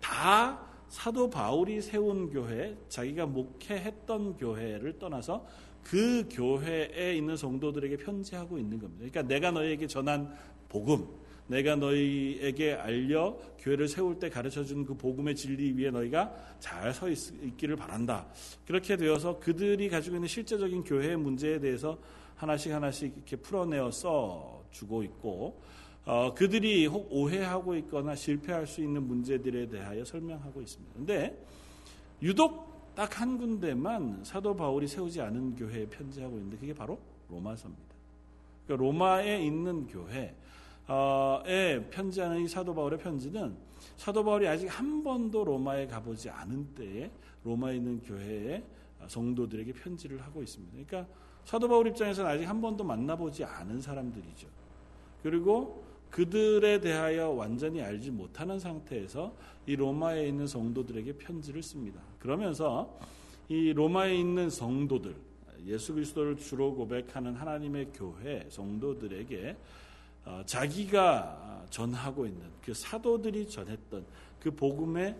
다 0.00 0.71
사도 0.92 1.30
바울이 1.30 1.80
세운 1.80 2.28
교회, 2.28 2.76
자기가 2.90 3.24
목회했던 3.24 4.36
교회를 4.36 4.98
떠나서 4.98 5.46
그 5.82 6.28
교회에 6.30 7.16
있는 7.16 7.34
성도들에게 7.34 7.96
편지하고 7.96 8.58
있는 8.58 8.78
겁니다. 8.78 8.98
그러니까 8.98 9.22
내가 9.22 9.50
너희에게 9.50 9.86
전한 9.86 10.30
복음, 10.68 11.08
내가 11.46 11.76
너희에게 11.76 12.74
알려 12.74 13.38
교회를 13.58 13.88
세울 13.88 14.18
때 14.18 14.28
가르쳐 14.28 14.62
준 14.64 14.84
그 14.84 14.94
복음의 14.94 15.34
진리 15.34 15.72
위에 15.72 15.90
너희가 15.90 16.30
잘 16.60 16.92
서 16.92 17.08
있기를 17.08 17.74
바란다. 17.74 18.26
그렇게 18.66 18.98
되어서 18.98 19.40
그들이 19.40 19.88
가지고 19.88 20.16
있는 20.16 20.28
실제적인 20.28 20.84
교회의 20.84 21.16
문제에 21.16 21.58
대해서 21.58 21.98
하나씩 22.36 22.70
하나씩 22.70 23.14
이렇게 23.16 23.36
풀어내어 23.36 23.90
써 23.92 24.62
주고 24.70 25.02
있고 25.02 25.62
어, 26.04 26.34
그들이 26.34 26.86
혹 26.86 27.08
오해하고 27.12 27.76
있거나 27.76 28.14
실패할 28.14 28.66
수 28.66 28.80
있는 28.80 29.06
문제들에 29.06 29.68
대하여 29.68 30.04
설명하고 30.04 30.60
있습니다. 30.60 30.94
근데 30.94 31.46
유독 32.22 32.72
딱 32.94 33.20
한 33.20 33.38
군데만 33.38 34.22
사도 34.24 34.54
바울이 34.54 34.86
세우지 34.86 35.20
않은 35.20 35.56
교회에 35.56 35.86
편지하고 35.86 36.36
있는데 36.36 36.56
그게 36.58 36.74
바로 36.74 36.98
로마서입니다. 37.30 37.94
그러니까 38.66 38.84
로마에 38.84 39.44
있는 39.44 39.86
교회 39.86 40.34
에 41.46 41.88
편지하는 41.88 42.42
이 42.42 42.48
사도 42.48 42.74
바울의 42.74 42.98
편지는 42.98 43.56
사도 43.96 44.24
바울이 44.24 44.46
아직 44.46 44.66
한 44.66 45.02
번도 45.02 45.44
로마에 45.44 45.86
가보지 45.86 46.28
않은 46.28 46.74
때에 46.74 47.10
로마에 47.44 47.76
있는 47.76 48.02
교회의 48.02 48.62
성도들에게 49.08 49.72
편지를 49.72 50.20
하고 50.22 50.42
있습니다. 50.42 50.72
그러니까 50.72 51.12
사도 51.44 51.68
바울 51.68 51.86
입장에서는 51.88 52.30
아직 52.30 52.44
한 52.44 52.60
번도 52.60 52.84
만나보지 52.84 53.44
않은 53.44 53.80
사람들이죠. 53.80 54.48
그리고 55.22 55.84
그들에 56.10 56.80
대하여 56.80 57.30
완전히 57.30 57.80
알지 57.80 58.10
못하는 58.10 58.58
상태에서 58.58 59.34
이 59.66 59.76
로마에 59.76 60.26
있는 60.28 60.46
성도들에게 60.46 61.14
편지를 61.14 61.62
씁니다. 61.62 62.00
그러면서 62.18 62.98
이 63.48 63.72
로마에 63.72 64.14
있는 64.14 64.50
성도들, 64.50 65.14
예수 65.66 65.94
그리스도를 65.94 66.36
주로 66.36 66.74
고백하는 66.74 67.34
하나님의 67.34 67.92
교회 67.94 68.46
성도들에게 68.50 69.56
어, 70.24 70.42
자기가 70.46 71.66
전하고 71.70 72.26
있는 72.26 72.42
그 72.62 72.74
사도들이 72.74 73.48
전했던 73.48 74.04
그 74.38 74.50
복음의 74.50 75.16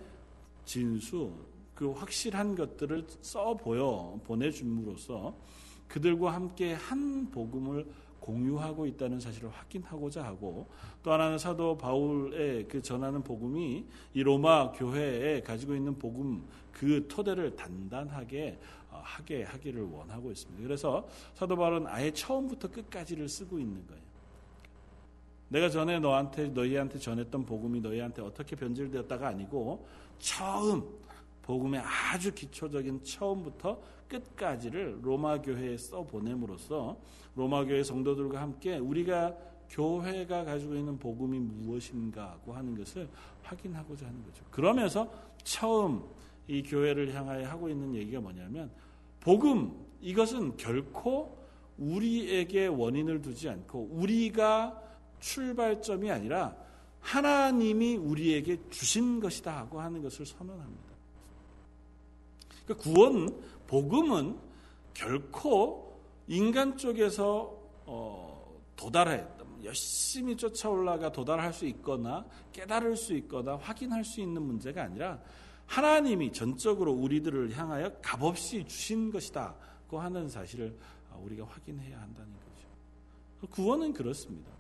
진수, 0.65 1.33
그 1.75 1.91
확실한 1.91 2.55
것들을 2.55 3.07
써 3.21 3.55
보여 3.57 4.21
보내줌으로써 4.25 5.35
그들과 5.89 6.35
함께 6.35 6.75
한 6.75 7.29
복음을 7.31 7.87
공유하고 8.23 8.87
있다는 8.87 9.19
사실을 9.19 9.50
확인하고자 9.50 10.25
하고 10.25 10.69
또 11.02 11.12
하나는 11.12 11.38
사도 11.38 11.76
바울의 11.76 12.69
그 12.69 12.81
전하는 12.81 13.23
복음이 13.23 13.85
이 14.14 14.23
로마 14.23 14.71
교회에 14.73 15.43
가지고 15.43 15.75
있는 15.75 15.99
복음 15.99 16.45
그 16.73 17.07
토대를 17.09 17.57
단단하게 17.57 18.59
어, 18.91 19.00
하게 19.02 19.43
하기를 19.43 19.83
원하고 19.83 20.31
있습니다. 20.31 20.62
그래서 20.62 21.09
사도 21.35 21.57
바울은 21.57 21.87
아예 21.87 22.12
처음부터 22.12 22.71
끝까지를 22.71 23.29
쓰고 23.29 23.59
있는 23.59 23.85
거예요. 23.87 24.02
내가 25.49 25.69
전에 25.69 25.99
너한테 25.99 26.49
너희한테 26.49 26.99
전했던 26.99 27.45
복음이 27.45 27.81
너희한테 27.81 28.23
어떻게 28.23 28.57
변질되었다가 28.57 29.29
아니고 29.29 29.87
처음 30.19 30.83
복음의 31.43 31.81
아주 31.81 32.33
기초적인 32.33 33.02
처음부터 33.02 33.79
끝까지를 34.12 34.99
로마 35.02 35.40
교회에 35.40 35.76
써 35.78 36.02
보냄으로써 36.04 36.99
로마 37.35 37.64
교회 37.64 37.83
성도들과 37.83 38.40
함께 38.40 38.76
우리가 38.76 39.35
교회가 39.71 40.45
가지고 40.45 40.75
있는 40.75 40.99
복음이 40.99 41.38
무엇인가고 41.38 42.52
하는 42.52 42.76
것을 42.76 43.09
확인하고자 43.42 44.07
하는 44.07 44.23
거죠. 44.23 44.45
그러면서 44.50 45.11
처음 45.42 46.04
이 46.47 46.62
교회를 46.62 47.14
향하여 47.14 47.49
하고 47.49 47.71
있는 47.71 47.95
얘기가 47.95 48.21
뭐냐면 48.21 48.71
복음 49.21 49.73
이것은 50.02 50.57
결코 50.59 51.38
우리에게 51.78 52.66
원인을 52.66 53.23
두지 53.23 53.49
않고 53.49 53.88
우리가 53.92 54.78
출발점이 55.21 56.11
아니라 56.11 56.54
하나님이 57.00 57.97
우리에게 57.97 58.59
주신 58.69 59.21
것이다 59.21 59.57
하고 59.57 59.81
하는 59.81 60.02
것을 60.02 60.26
선언합니다. 60.26 60.92
그러니까 62.64 62.90
구원, 62.90 63.40
복음은 63.73 64.37
결코 64.93 65.99
인간 66.29 66.76
쪽에서 66.76 67.59
어, 67.87 68.61
도달해 68.76 69.25
열심히 69.64 70.37
쫓아 70.37 70.69
올라가 70.69 71.11
도달할 71.11 71.55
수 71.55 71.64
있거나 71.64 72.26
깨달을 72.52 72.99
수 72.99 73.14
있거나 73.14 73.57
확인할 73.57 74.05
수 74.05 74.21
있는 74.21 74.43
문제가 74.43 74.83
아니라 74.83 75.19
하나님이 75.64 76.33
전적으로 76.33 76.93
우리들을 76.93 77.57
향하여 77.57 77.91
값없이 78.02 78.62
주신 78.67 79.11
것이다 79.11 79.55
고 79.88 79.99
하는 79.99 80.29
사실을 80.29 80.76
우리가 81.23 81.47
확인해야 81.47 81.99
한다는 81.99 82.31
거죠. 82.31 83.49
구원은 83.52 83.95
그렇습니다. 83.95 84.50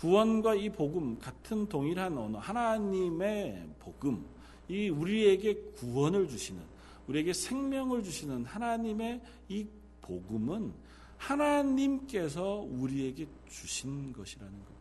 구원과 0.00 0.56
이 0.56 0.70
복음 0.70 1.20
같은 1.20 1.68
동일한 1.68 2.18
언어 2.18 2.40
하나님의 2.40 3.68
복음 3.78 4.26
이 4.68 4.88
우리에게 4.88 5.54
구원을 5.76 6.26
주시는 6.26 6.79
우리에게 7.10 7.32
생명을 7.32 8.04
주시는 8.04 8.44
하나님의 8.44 9.20
이 9.48 9.66
복음은 10.00 10.72
하나님께서 11.16 12.58
우리에게 12.60 13.26
주신 13.48 14.12
것이라는 14.12 14.52
겁니다. 14.52 14.80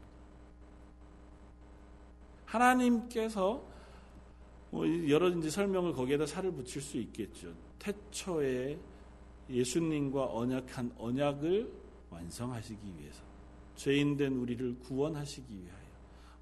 하나님께서 2.46 3.64
뭐 4.70 5.10
여러 5.10 5.30
이제 5.30 5.50
설명을 5.50 5.94
거기에다 5.94 6.28
살을 6.28 6.52
붙일 6.52 6.82
수 6.82 6.98
있겠죠. 6.98 7.54
태초에 7.80 8.78
예수님과 9.50 10.32
언약한 10.32 10.94
언약을 11.00 11.72
완성하시기 12.12 13.00
위해서 13.00 13.24
죄인된 13.76 14.34
우리를 14.34 14.78
구원하시기 14.80 15.52
위하여 15.52 15.90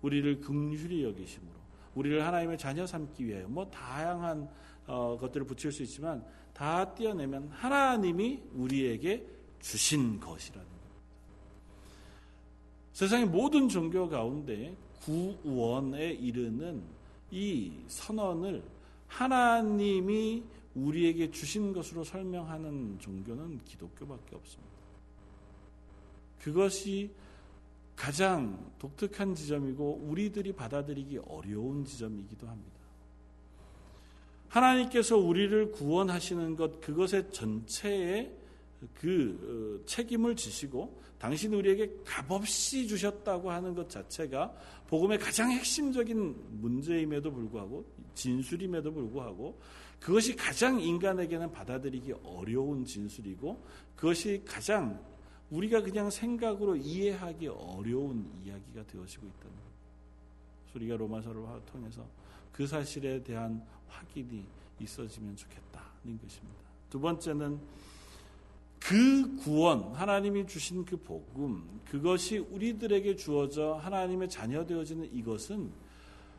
우리를 0.01 0.41
긍휼히 0.41 1.03
여기심으로 1.03 1.55
우리를 1.95 2.25
하나님의 2.25 2.57
자녀 2.57 2.85
삼기 2.85 3.25
위하여 3.25 3.47
뭐 3.47 3.69
다양한 3.69 4.49
어, 4.87 5.17
것들을 5.19 5.45
붙일 5.45 5.71
수 5.71 5.83
있지만 5.83 6.25
다 6.53 6.93
띄어내면 6.95 7.49
하나님이 7.49 8.41
우리에게 8.53 9.27
주신 9.59 10.19
것이라는 10.19 10.65
겁니다. 10.65 10.87
세상의 12.93 13.27
모든 13.27 13.69
종교 13.69 14.09
가운데 14.09 14.75
구원에 15.01 16.11
이르는 16.13 16.83
이 17.31 17.73
선언을 17.87 18.63
하나님이 19.07 20.43
우리에게 20.75 21.31
주신 21.31 21.73
것으로 21.73 22.03
설명하는 22.03 22.99
종교는 22.99 23.63
기독교밖에 23.65 24.35
없습니다. 24.35 24.77
그것이 26.41 27.11
가장 27.95 28.71
독특한 28.77 29.33
지점이고 29.33 30.01
우리들이 30.03 30.53
받아들이기 30.53 31.19
어려운 31.27 31.83
지점이기도 31.83 32.47
합니다. 32.47 32.76
하나님께서 34.49 35.17
우리를 35.17 35.71
구원하시는 35.71 36.55
것 36.55 36.81
그것의 36.81 37.31
전체의 37.31 38.33
그 38.93 39.79
어, 39.81 39.85
책임을 39.85 40.35
지시고 40.35 41.01
당신 41.17 41.53
우리에게 41.53 41.91
값없이 42.05 42.87
주셨다고 42.87 43.51
하는 43.51 43.73
것 43.73 43.89
자체가 43.89 44.53
복음의 44.87 45.17
가장 45.17 45.51
핵심적인 45.51 46.35
문제임에도 46.61 47.31
불구하고 47.31 47.85
진술임에도 48.13 48.93
불구하고 48.93 49.59
그것이 49.99 50.35
가장 50.35 50.79
인간에게는 50.79 51.51
받아들이기 51.51 52.13
어려운 52.23 52.85
진술이고 52.85 53.63
그것이 53.95 54.43
가장 54.45 55.03
우리가 55.49 55.81
그냥 55.81 56.09
생각으로 56.09 56.75
이해하기 56.75 57.47
어려운 57.47 58.29
이야기가 58.45 58.85
되어지고 58.85 59.27
있다는 59.27 59.55
것. 59.55 59.67
우리가 60.75 60.95
로마서를 60.97 61.41
통해서 61.65 62.05
그 62.57 62.65
사실에 62.65 63.21
대한 63.21 63.63
확인이 63.87 64.43
있어지면 64.79 65.35
좋겠다는 65.35 66.19
것입니다. 66.19 66.59
두 66.89 66.99
번째는 66.99 67.59
그 68.79 69.35
구원, 69.37 69.93
하나님이 69.93 70.47
주신 70.47 70.83
그 70.83 70.97
복음, 70.97 71.81
그것이 71.85 72.39
우리들에게 72.39 73.15
주어져 73.15 73.73
하나님의 73.75 74.27
자녀 74.29 74.65
되어지는 74.65 75.13
이것은 75.13 75.71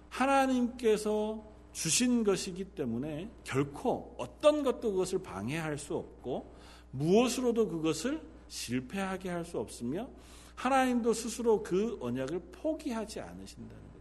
하나님께서 0.09 1.45
주신 1.73 2.25
것이기 2.25 2.65
때문에 2.65 3.31
결코 3.45 4.17
어떤 4.19 4.65
것도 4.65 4.91
그것을 4.91 5.23
방해할 5.23 5.79
수 5.79 5.95
없고 5.95 6.53
무엇으로도 6.91 7.69
그것을 7.69 8.21
실패하게 8.49 9.29
할 9.29 9.45
수 9.45 9.61
없으며 9.61 10.09
하나님도 10.57 11.13
스스로 11.13 11.63
그 11.63 11.97
언약을 12.01 12.41
포기하지 12.51 13.21
않으신다는 13.21 13.83
것입니 13.83 13.98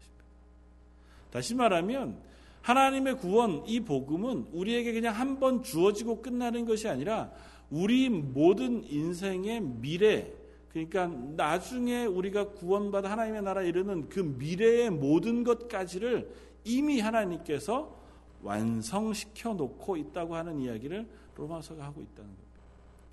다. 1.37 1.41
다시 1.41 1.55
말하면 1.55 2.17
하나님의 2.61 3.17
구원, 3.17 3.63
이 3.67 3.79
복음은 3.79 4.47
우리에게 4.51 4.91
그냥 4.93 5.15
한 5.15 5.39
번 5.39 5.63
주어지고 5.63 6.21
끝나는 6.21 6.65
것이 6.65 6.87
아니라 6.87 7.31
우리 7.69 8.09
모든 8.09 8.83
인생의 8.83 9.61
미래, 9.61 10.33
그러니까 10.69 11.07
나중에 11.07 12.05
우리가 12.05 12.49
구원받아 12.49 13.09
하나님의 13.11 13.41
나라에 13.43 13.67
이르는 13.69 14.09
그 14.09 14.19
미래의 14.19 14.89
모든 14.89 15.43
것까지를 15.43 16.29
이미 16.65 16.99
하나님께서 16.99 17.95
완성시켜 18.43 19.53
놓고 19.53 19.97
있다고 19.97 20.35
하는 20.35 20.59
이야기를 20.59 21.07
로마서가 21.35 21.83
하고 21.83 22.01
있다는 22.01 22.29
겁니다. 22.29 22.47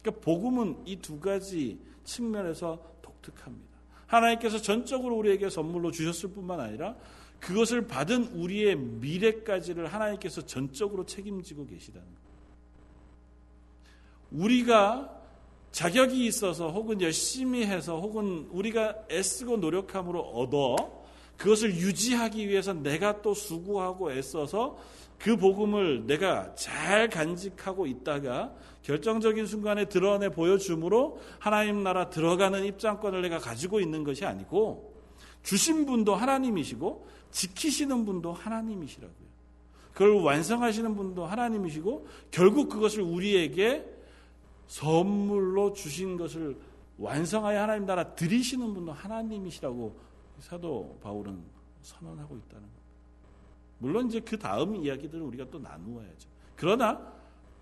그러니까 0.02 0.24
복음은 0.24 0.76
이 0.86 0.96
두 0.96 1.20
가지 1.20 1.78
측면에서 2.04 2.78
독특합니다. 3.02 3.74
하나님께서 4.06 4.58
전적으로 4.58 5.16
우리에게 5.16 5.48
선물로 5.48 5.90
주셨을 5.90 6.30
뿐만 6.30 6.60
아니라 6.60 6.96
그것을 7.46 7.86
받은 7.86 8.28
우리의 8.34 8.76
미래까지를 8.76 9.92
하나님께서 9.92 10.46
전적으로 10.46 11.04
책임지고 11.04 11.66
계시다는 11.66 12.06
것. 12.06 12.14
우리가 14.30 15.20
자격이 15.70 16.24
있어서 16.26 16.70
혹은 16.70 17.00
열심히 17.00 17.66
해서 17.66 18.00
혹은 18.00 18.48
우리가 18.50 18.94
애쓰고 19.10 19.58
노력함으로 19.58 20.20
얻어 20.20 20.76
그것을 21.36 21.74
유지하기 21.74 22.48
위해서 22.48 22.72
내가 22.72 23.20
또 23.20 23.34
수고하고 23.34 24.12
애써서 24.12 24.78
그 25.18 25.36
복음을 25.36 26.06
내가 26.06 26.54
잘 26.54 27.08
간직하고 27.08 27.86
있다가 27.86 28.54
결정적인 28.82 29.46
순간에 29.46 29.86
드러내 29.86 30.28
보여줌으로 30.28 31.20
하나님 31.38 31.82
나라 31.82 32.08
들어가는 32.08 32.64
입장권을 32.64 33.22
내가 33.22 33.38
가지고 33.38 33.80
있는 33.80 34.04
것이 34.04 34.24
아니고 34.24 34.93
주신 35.44 35.86
분도 35.86 36.16
하나님이시고 36.16 37.06
지키시는 37.30 38.04
분도 38.04 38.32
하나님이시라고요. 38.32 39.24
그걸 39.92 40.14
완성하시는 40.22 40.96
분도 40.96 41.24
하나님이시고 41.24 42.08
결국 42.32 42.68
그것을 42.68 43.02
우리에게 43.02 43.84
선물로 44.66 45.72
주신 45.74 46.16
것을 46.16 46.56
완성하여 46.98 47.62
하나님 47.62 47.86
나라 47.86 48.14
드리시는 48.14 48.74
분도 48.74 48.92
하나님이시라고 48.92 49.96
사도 50.40 50.98
바울은 51.02 51.40
선언하고 51.82 52.36
있다는 52.36 52.62
겁니다. 52.62 52.80
물론 53.78 54.08
이제 54.08 54.20
그 54.20 54.38
다음 54.38 54.76
이야기들을 54.76 55.22
우리가 55.22 55.50
또 55.50 55.58
나누어야죠. 55.58 56.28
그러나 56.56 57.12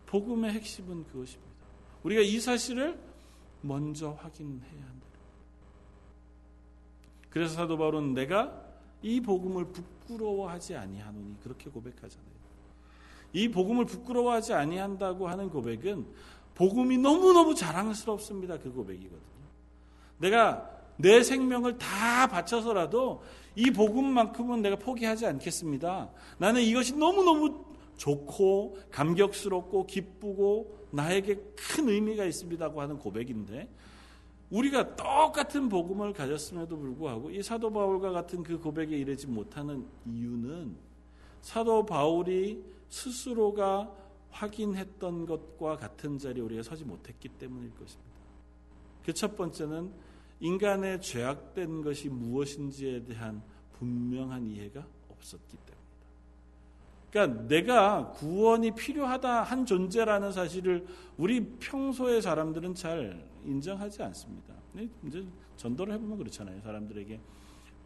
복음의 0.06 0.52
핵심은 0.52 1.04
그것입니다. 1.04 1.52
우리가 2.04 2.22
이 2.22 2.38
사실을 2.38 2.98
먼저 3.62 4.10
확인해야 4.12 4.70
한다. 4.70 5.01
그래서 7.32 7.54
사도 7.54 7.78
바울은 7.78 8.14
내가 8.14 8.52
이 9.00 9.20
복음을 9.20 9.64
부끄러워하지 9.64 10.76
아니하노니 10.76 11.40
그렇게 11.42 11.70
고백하잖아요. 11.70 12.32
이 13.32 13.48
복음을 13.48 13.86
부끄러워하지 13.86 14.52
아니한다고 14.52 15.28
하는 15.28 15.48
고백은 15.48 16.06
복음이 16.54 16.98
너무너무 16.98 17.54
자랑스럽습니다. 17.54 18.58
그 18.58 18.70
고백이거든요. 18.70 19.22
내가 20.18 20.70
내 20.98 21.22
생명을 21.22 21.78
다 21.78 22.26
바쳐서라도 22.26 23.22
이 23.56 23.70
복음만큼은 23.70 24.60
내가 24.60 24.76
포기하지 24.76 25.26
않겠습니다. 25.26 26.10
나는 26.36 26.60
이것이 26.60 26.94
너무너무 26.94 27.64
좋고 27.96 28.76
감격스럽고 28.90 29.86
기쁘고 29.86 30.86
나에게 30.90 31.36
큰 31.56 31.88
의미가 31.88 32.24
있습니다고 32.26 32.80
하는 32.82 32.98
고백인데 32.98 33.68
우리가 34.52 34.96
똑같은 34.96 35.68
복음을 35.70 36.12
가졌음에도 36.12 36.78
불구하고 36.78 37.30
이 37.30 37.42
사도 37.42 37.72
바울과 37.72 38.10
같은 38.10 38.42
그 38.42 38.58
고백에 38.58 38.88
이르지 38.98 39.26
못하는 39.26 39.86
이유는 40.04 40.76
사도 41.40 41.86
바울이 41.86 42.62
스스로가 42.90 43.90
확인했던 44.30 45.24
것과 45.26 45.76
같은 45.78 46.18
자리에 46.18 46.42
우리가 46.42 46.62
서지 46.62 46.84
못했기 46.84 47.28
때문일 47.30 47.70
것입니다. 47.70 48.12
그 49.04 49.12
첫 49.12 49.36
번째는 49.36 49.90
인간의 50.40 51.00
죄악된 51.00 51.82
것이 51.82 52.08
무엇인지에 52.08 53.04
대한 53.04 53.42
분명한 53.78 54.46
이해가 54.46 54.86
없었기 55.08 55.56
때문입니다. 55.56 55.71
그러니까 57.12 57.46
내가 57.46 58.10
구원이 58.12 58.74
필요하다 58.74 59.42
한 59.42 59.66
존재라는 59.66 60.32
사실을 60.32 60.86
우리 61.18 61.44
평소의 61.58 62.22
사람들은 62.22 62.74
잘 62.74 63.28
인정하지 63.44 64.02
않습니다. 64.02 64.54
이제 65.06 65.22
전도를 65.56 65.92
해보면 65.92 66.16
그렇잖아요. 66.16 66.62
사람들에게 66.62 67.20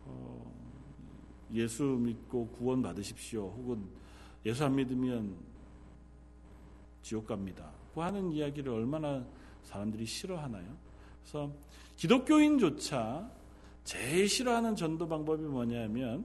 어, 0.05 0.53
예수 1.53 1.83
믿고 1.83 2.47
구원 2.51 2.81
받으십시오. 2.81 3.49
혹은 3.49 3.85
예수 4.45 4.65
안 4.65 4.77
믿으면 4.77 5.35
지옥 7.03 7.27
갑니다. 7.27 7.73
그 7.93 8.01
하는 8.01 8.31
이야기를 8.31 8.73
얼마나 8.73 9.27
사람들이 9.65 10.07
싫어하나요? 10.07 10.77
그래서 11.23 11.53
기독교인조차 11.97 13.29
제일 13.83 14.29
싫어하는 14.29 14.77
전도 14.77 15.09
방법이 15.09 15.43
뭐냐면 15.43 16.25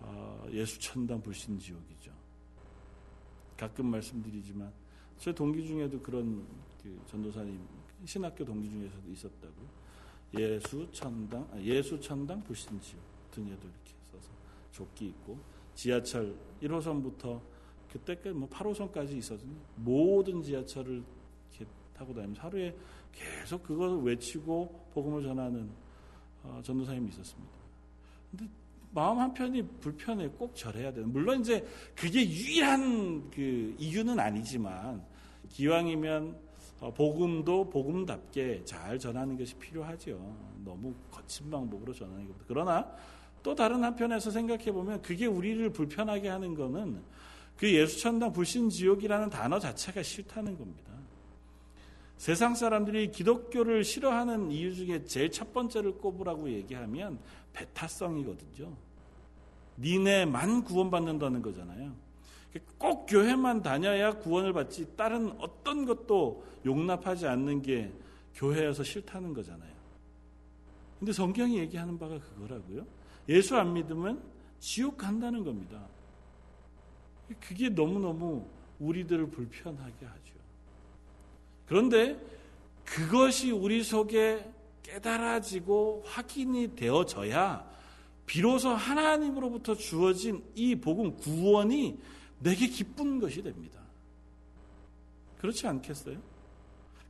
어, 0.00 0.46
예수 0.50 0.78
천당 0.78 1.22
불신 1.22 1.58
지옥이죠. 1.58 2.17
가끔 3.58 3.86
말씀드리지만 3.86 4.72
제 5.18 5.34
동기 5.34 5.66
중에도 5.66 6.00
그런 6.00 6.46
그 6.82 6.98
전도사님 7.06 7.60
신학교 8.04 8.44
동기 8.44 8.70
중에서도 8.70 9.10
있었다고 9.10 9.54
예수 10.38 10.88
천당 10.92 11.48
아, 11.52 11.60
예수 11.60 12.00
천당 12.00 12.42
불신 12.44 12.80
지옥 12.80 13.02
등에도 13.32 13.66
이렇게 13.66 13.92
써서 14.12 14.30
조끼 14.70 15.08
있고 15.08 15.38
지하철 15.74 16.34
1호선부터 16.62 17.40
그때까지 17.90 18.30
뭐 18.30 18.48
8호선까지 18.48 19.16
있어서 19.16 19.44
모든 19.76 20.40
지하철을 20.42 21.02
이렇게 21.50 21.66
타고 21.94 22.14
다니면서 22.14 22.42
하루에 22.42 22.76
계속 23.12 23.62
그걸 23.64 24.02
외치고 24.02 24.88
복음을 24.94 25.22
전하는 25.22 25.68
어, 26.44 26.60
전도사님이 26.62 27.08
있었습니다. 27.08 27.52
근데 28.30 28.48
마음 28.90 29.18
한편이 29.18 29.62
불편해 29.80 30.28
꼭 30.28 30.54
절해야 30.56 30.92
되는. 30.92 31.12
물론 31.12 31.40
이제 31.40 31.66
그게 31.94 32.28
유일한 32.28 33.30
그 33.30 33.74
이유는 33.78 34.18
아니지만 34.18 35.04
기왕이면 35.50 36.48
어, 36.80 36.92
복음도 36.94 37.68
복음답게 37.68 38.64
잘 38.64 38.98
전하는 38.98 39.36
것이 39.36 39.54
필요하죠. 39.56 40.36
너무 40.64 40.94
거친 41.10 41.50
방법으로 41.50 41.92
전하는 41.92 42.26
것보다. 42.28 42.44
그러나 42.46 42.96
또 43.42 43.54
다른 43.54 43.82
한편에서 43.82 44.30
생각해 44.30 44.72
보면 44.72 45.02
그게 45.02 45.26
우리를 45.26 45.70
불편하게 45.70 46.28
하는 46.28 46.54
거는 46.54 47.02
그 47.56 47.72
예수천당 47.72 48.32
불신지옥이라는 48.32 49.30
단어 49.30 49.58
자체가 49.58 50.02
싫다는 50.02 50.56
겁니다. 50.56 50.87
세상 52.18 52.56
사람들이 52.56 53.12
기독교를 53.12 53.84
싫어하는 53.84 54.50
이유 54.50 54.74
중에 54.74 55.04
제일 55.04 55.30
첫 55.30 55.52
번째를 55.52 55.92
꼽으라고 55.98 56.50
얘기하면 56.50 57.20
배타성이거든요. 57.52 58.76
니네만 59.78 60.64
구원받는다는 60.64 61.40
거잖아요. 61.40 61.94
꼭 62.76 63.06
교회만 63.06 63.62
다녀야 63.62 64.18
구원을 64.18 64.52
받지 64.52 64.96
다른 64.96 65.30
어떤 65.38 65.84
것도 65.84 66.44
용납하지 66.66 67.28
않는 67.28 67.62
게 67.62 67.92
교회여서 68.34 68.82
싫다는 68.82 69.32
거잖아요. 69.32 69.72
근데 70.98 71.12
성경이 71.12 71.58
얘기하는 71.58 71.98
바가 72.00 72.18
그거라고요. 72.18 72.84
예수 73.28 73.56
안 73.56 73.74
믿으면 73.74 74.20
지옥 74.58 74.96
간다는 74.96 75.44
겁니다. 75.44 75.86
그게 77.40 77.68
너무너무 77.68 78.48
우리들을 78.80 79.30
불편하게 79.30 80.04
하죠. 80.04 80.27
그런데 81.68 82.18
그것이 82.84 83.50
우리 83.50 83.82
속에 83.82 84.50
깨달아지고 84.82 86.02
확인이 86.06 86.74
되어져야 86.74 87.68
비로소 88.24 88.70
하나님으로부터 88.70 89.74
주어진 89.74 90.42
이 90.54 90.74
복음 90.74 91.16
구원이 91.16 91.98
내게 92.40 92.66
기쁜 92.66 93.20
것이 93.20 93.42
됩니다. 93.42 93.80
그렇지 95.38 95.66
않겠어요? 95.66 96.18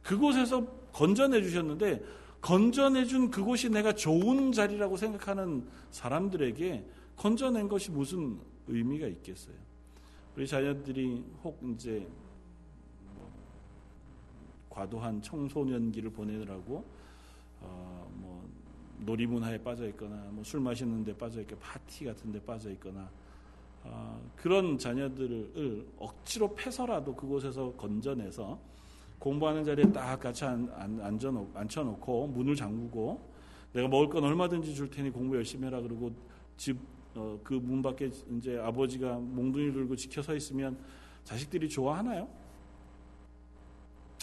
그곳에서 0.02 0.64
건져내 0.92 1.42
주셨는데 1.42 2.02
건져내 2.40 3.04
준 3.04 3.30
그곳이 3.30 3.68
내가 3.68 3.94
좋은 3.94 4.52
자리라고 4.52 4.96
생각하는 4.96 5.66
사람들에게 5.90 6.84
건져낸 7.16 7.68
것이 7.68 7.90
무슨 7.90 8.38
의미가 8.68 9.06
있겠어요? 9.08 9.56
우리 10.36 10.46
자녀들이 10.46 11.24
혹 11.42 11.60
이제 11.74 12.06
뭐 12.08 12.27
과도한 14.82 15.20
청소년기를 15.22 16.10
보내느라고 16.10 16.84
어 17.60 17.98
뭐 18.10 18.48
놀이문화에 19.00 19.58
빠져 19.62 19.86
있거나 19.88 20.16
뭐 20.30 20.42
술 20.44 20.60
마시는 20.60 21.04
데 21.04 21.16
빠져 21.16 21.40
있거나 21.40 21.60
파티 21.60 22.04
같은 22.04 22.32
데 22.32 22.40
빠져 22.40 22.70
있거나 22.72 23.08
어 23.84 24.20
그런 24.36 24.76
자녀들을 24.78 25.86
억지로 25.98 26.54
패서라도 26.54 27.14
그곳에서 27.14 27.72
건져내서 27.72 28.58
공부하는 29.18 29.64
자리에 29.64 29.92
딱 29.92 30.18
같이 30.18 30.44
앉혀놓고 30.44 32.26
문을 32.28 32.54
잠그고 32.54 33.20
내가 33.72 33.88
먹을 33.88 34.08
건 34.08 34.24
얼마든지 34.24 34.74
줄 34.74 34.90
테니 34.90 35.10
공부 35.10 35.36
열심히 35.36 35.66
해라 35.66 35.80
그러고 35.80 36.12
집 36.56 36.78
어, 37.14 37.38
그문 37.42 37.82
밖에 37.82 38.10
이제 38.36 38.58
아버지가 38.58 39.18
몽둥이 39.18 39.72
들고 39.72 39.96
지켜 39.96 40.22
서 40.22 40.34
있으면 40.34 40.78
자식들이 41.24 41.68
좋아하나요? 41.68 42.28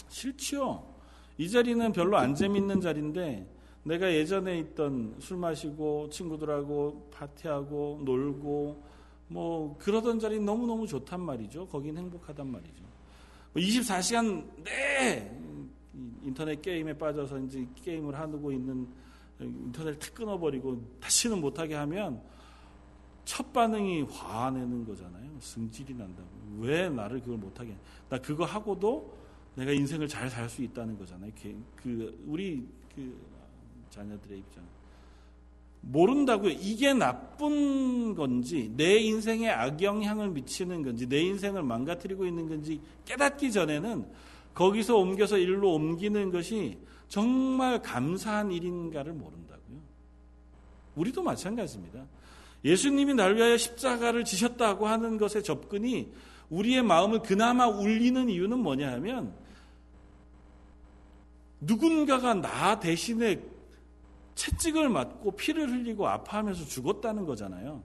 싫지요. 0.08 0.94
이 1.38 1.50
자리는 1.50 1.92
별로 1.92 2.16
안 2.16 2.34
재밌는 2.34 2.80
자리인데 2.80 3.46
내가 3.84 4.12
예전에 4.12 4.58
있던 4.58 5.16
술 5.20 5.36
마시고 5.36 6.10
친구들하고 6.10 7.10
파티하고 7.12 8.02
놀고 8.04 8.82
뭐 9.28 9.76
그러던 9.78 10.18
자리 10.18 10.40
너무너무 10.40 10.86
좋단 10.86 11.20
말이죠. 11.20 11.68
거긴 11.68 11.96
행복하단 11.96 12.50
말이죠. 12.50 12.84
24시간 13.54 14.44
뭐내 14.44 15.30
인터넷 16.24 16.60
게임에 16.60 16.96
빠져서 16.98 17.38
이제 17.40 17.66
게임을 17.82 18.14
하고 18.18 18.52
있는 18.52 18.88
인터넷을 19.38 19.98
탁 19.98 20.14
끊어버리고 20.14 20.82
다시는 21.00 21.40
못하게 21.40 21.74
하면 21.74 22.20
첫 23.24 23.52
반응이 23.52 24.02
화내는 24.02 24.84
거잖아요. 24.86 25.30
승질이 25.40 25.94
난다고. 25.94 26.28
왜 26.58 26.88
나를 26.88 27.20
그걸 27.20 27.38
못하게? 27.38 27.76
나 28.08 28.18
그거 28.18 28.44
하고도 28.44 29.14
내가 29.56 29.72
인생을 29.72 30.06
잘 30.06 30.30
살 30.30 30.48
수 30.48 30.62
있다는 30.62 30.98
거잖아요. 30.98 31.32
그 31.76 32.24
우리 32.26 32.66
그 32.94 33.18
자녀들의 33.90 34.38
입장. 34.38 34.64
모른다고요. 35.80 36.50
이게 36.60 36.92
나쁜 36.92 38.14
건지, 38.14 38.72
내 38.76 38.98
인생에 38.98 39.48
악영향을 39.48 40.30
미치는 40.30 40.82
건지, 40.82 41.08
내 41.08 41.20
인생을 41.20 41.62
망가뜨리고 41.62 42.26
있는 42.26 42.48
건지 42.48 42.80
깨닫기 43.04 43.52
전에는 43.52 44.06
거기서 44.52 44.96
옮겨서 44.96 45.38
일로 45.38 45.74
옮기는 45.74 46.30
것이 46.30 46.78
정말 47.08 47.80
감사한 47.82 48.50
일인가를 48.50 49.12
모른다고요. 49.12 49.78
우리도 50.96 51.22
마찬가지입니다. 51.22 52.04
예수님이 52.64 53.14
날 53.14 53.36
위하여 53.36 53.56
십자가를 53.56 54.24
지셨다고 54.24 54.88
하는 54.88 55.18
것에 55.18 55.42
접근이 55.42 56.10
우리의 56.50 56.82
마음을 56.82 57.20
그나마 57.20 57.68
울리는 57.68 58.28
이유는 58.28 58.58
뭐냐 58.58 58.92
하면 58.94 59.45
누군가가 61.66 62.34
나 62.34 62.78
대신에 62.78 63.42
채찍을 64.34 64.88
맞고 64.88 65.32
피를 65.32 65.68
흘리고 65.68 66.06
아파하면서 66.06 66.64
죽었다는 66.66 67.26
거잖아요. 67.26 67.82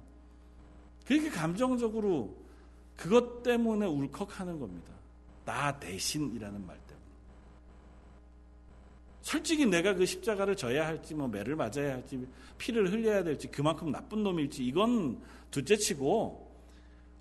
그렇게 1.06 1.30
감정적으로 1.30 2.36
그것 2.96 3.42
때문에 3.42 3.88
울컥하는 3.88 4.60
겁니다. 4.60 4.94
나 5.46 5.80
대신이라는 5.80 6.66
말 6.68 6.78
때문에. 6.78 7.02
솔직히 9.22 9.66
내가 9.66 9.94
그 9.94 10.06
십자가를 10.06 10.56
져야 10.56 10.86
할지, 10.86 11.16
뭐 11.16 11.28
매를 11.28 11.56
맞아야 11.56 11.94
할지, 11.94 12.28
피를 12.58 12.92
흘려야 12.92 13.24
될지, 13.24 13.48
그만큼 13.48 13.92
나쁜 13.92 14.24
놈일지, 14.24 14.66
이건 14.66 15.22
둘째 15.50 15.76
치고, 15.76 16.52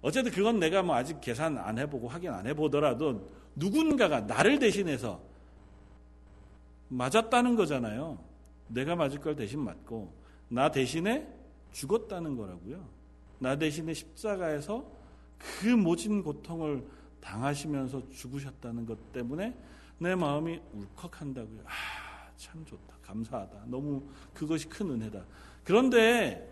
어쨌든 0.02 0.32
그건 0.32 0.58
내가 0.58 0.82
뭐 0.82 0.96
아직 0.96 1.20
계산 1.20 1.56
안 1.58 1.78
해보고 1.78 2.08
확인 2.08 2.30
안 2.30 2.46
해보더라도 2.46 3.30
누군가가 3.54 4.20
나를 4.22 4.58
대신해서 4.58 5.29
맞았다는 6.90 7.56
거잖아요. 7.56 8.18
내가 8.68 8.94
맞을 8.94 9.20
걸 9.20 9.34
대신 9.34 9.60
맞고, 9.60 10.12
나 10.48 10.70
대신에 10.70 11.26
죽었다는 11.72 12.36
거라고요. 12.36 12.86
나 13.38 13.56
대신에 13.56 13.94
십자가에서 13.94 14.84
그 15.38 15.68
모진 15.68 16.22
고통을 16.22 16.84
당하시면서 17.20 18.08
죽으셨다는 18.10 18.86
것 18.86 19.12
때문에 19.12 19.56
내 19.98 20.14
마음이 20.14 20.60
울컥한다고요. 20.72 21.60
아, 21.64 22.30
참 22.36 22.64
좋다. 22.64 22.96
감사하다. 23.02 23.64
너무 23.66 24.02
그것이 24.34 24.68
큰 24.68 24.90
은혜다. 24.90 25.24
그런데 25.64 26.46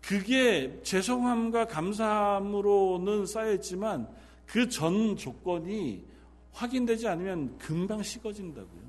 그게 0.00 0.80
죄송함과 0.82 1.66
감사함으로는 1.66 3.26
쌓였지만 3.26 4.08
그 4.46 4.68
전 4.68 5.16
조건이 5.16 6.04
확인되지 6.52 7.08
않으면 7.08 7.58
금방 7.58 8.02
식어진다고요. 8.02 8.83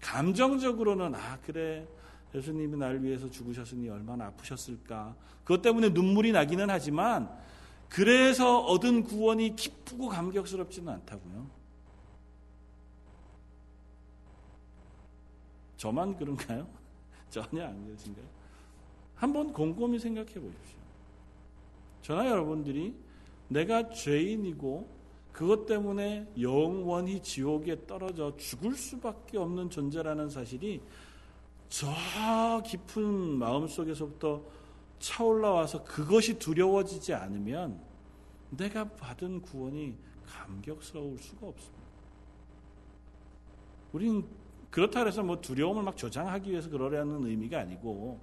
감정적으로는 0.00 1.14
아 1.14 1.38
그래 1.44 1.86
예수님이 2.34 2.76
날 2.76 3.02
위해서 3.02 3.30
죽으셨으니 3.30 3.88
얼마나 3.88 4.26
아프셨을까. 4.26 5.14
그것 5.44 5.62
때문에 5.62 5.90
눈물이 5.90 6.32
나기는 6.32 6.70
하지만 6.70 7.28
그래서 7.88 8.60
얻은 8.60 9.02
구원이 9.04 9.56
기쁘고 9.56 10.08
감격스럽지는 10.08 10.92
않다고요. 10.92 11.50
저만 15.76 16.16
그런가요? 16.16 16.68
전혀 17.30 17.64
안 17.64 17.84
그러신가요? 17.86 18.24
한번 19.16 19.52
곰곰이 19.52 19.98
생각해 19.98 20.32
보십시오. 20.34 20.78
저나 22.02 22.28
여러분들이 22.28 22.94
내가 23.48 23.90
죄인이고 23.90 24.99
그것 25.32 25.66
때문에 25.66 26.26
영원히 26.40 27.20
지옥에 27.22 27.86
떨어져 27.86 28.36
죽을 28.36 28.74
수밖에 28.74 29.38
없는 29.38 29.70
존재라는 29.70 30.28
사실이 30.28 30.80
저 31.68 31.88
깊은 32.66 33.38
마음 33.38 33.66
속에서부터 33.66 34.42
차올라와서 34.98 35.84
그것이 35.84 36.38
두려워지지 36.38 37.14
않으면 37.14 37.80
내가 38.50 38.84
받은 38.84 39.40
구원이 39.42 39.96
감격스러울 40.26 41.18
수가 41.18 41.46
없습니다. 41.46 41.80
우린 43.92 44.24
그렇다 44.70 45.04
해서 45.04 45.22
뭐 45.22 45.40
두려움을 45.40 45.82
막 45.82 45.96
조장하기 45.96 46.50
위해서 46.50 46.68
그러려는 46.68 47.24
의미가 47.24 47.60
아니고 47.60 48.20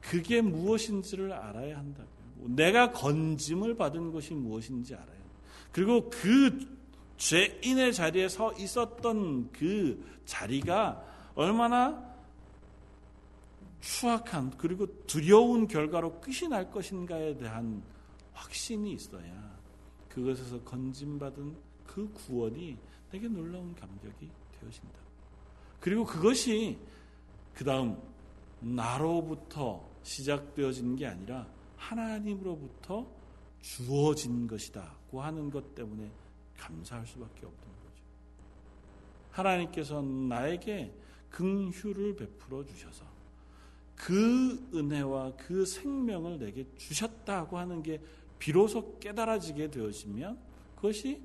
그게 0.00 0.40
무엇인지를 0.42 1.32
알아야 1.32 1.78
한다고요. 1.78 2.12
내가 2.48 2.92
건짐을 2.92 3.76
받은 3.76 4.12
것이 4.12 4.34
무엇인지 4.34 4.94
알아요. 4.94 5.21
그리고 5.72 6.10
그 6.10 6.68
죄인의 7.16 7.94
자리에 7.94 8.28
서 8.28 8.52
있었던 8.52 9.50
그 9.52 10.04
자리가 10.24 11.04
얼마나 11.34 12.12
추악한 13.80 14.56
그리고 14.58 14.86
두려운 15.06 15.66
결과로 15.66 16.20
끝이 16.20 16.48
날 16.48 16.70
것인가에 16.70 17.36
대한 17.36 17.82
확신이 18.32 18.92
있어야 18.92 19.58
그것에서 20.08 20.60
건짐받은 20.60 21.56
그 21.86 22.10
구원이 22.12 22.76
내게 23.10 23.28
놀라운 23.28 23.74
감격이 23.74 24.30
되어진다. 24.60 24.98
그리고 25.80 26.04
그것이 26.04 26.78
그 27.54 27.64
다음 27.64 28.00
나로부터 28.60 29.88
시작되어진 30.02 30.96
게 30.96 31.06
아니라 31.06 31.46
하나님으로부터 31.76 33.06
주어진 33.60 34.46
것이다 34.46 35.01
고 35.12 35.20
하는 35.20 35.50
것 35.50 35.74
때문에 35.74 36.10
감사할 36.56 37.06
수밖에 37.06 37.44
없던 37.44 37.70
거죠. 37.70 38.02
하나님께서 39.30 40.00
나에게 40.00 40.90
긍휼을 41.28 42.16
베풀어 42.16 42.64
주셔서 42.64 43.04
그 43.94 44.70
은혜와 44.74 45.36
그 45.36 45.66
생명을 45.66 46.38
내게 46.38 46.66
주셨다고 46.78 47.58
하는 47.58 47.82
게 47.82 48.00
비로소 48.38 48.98
깨달아지게 48.98 49.70
되어지면 49.70 50.38
그것이 50.76 51.22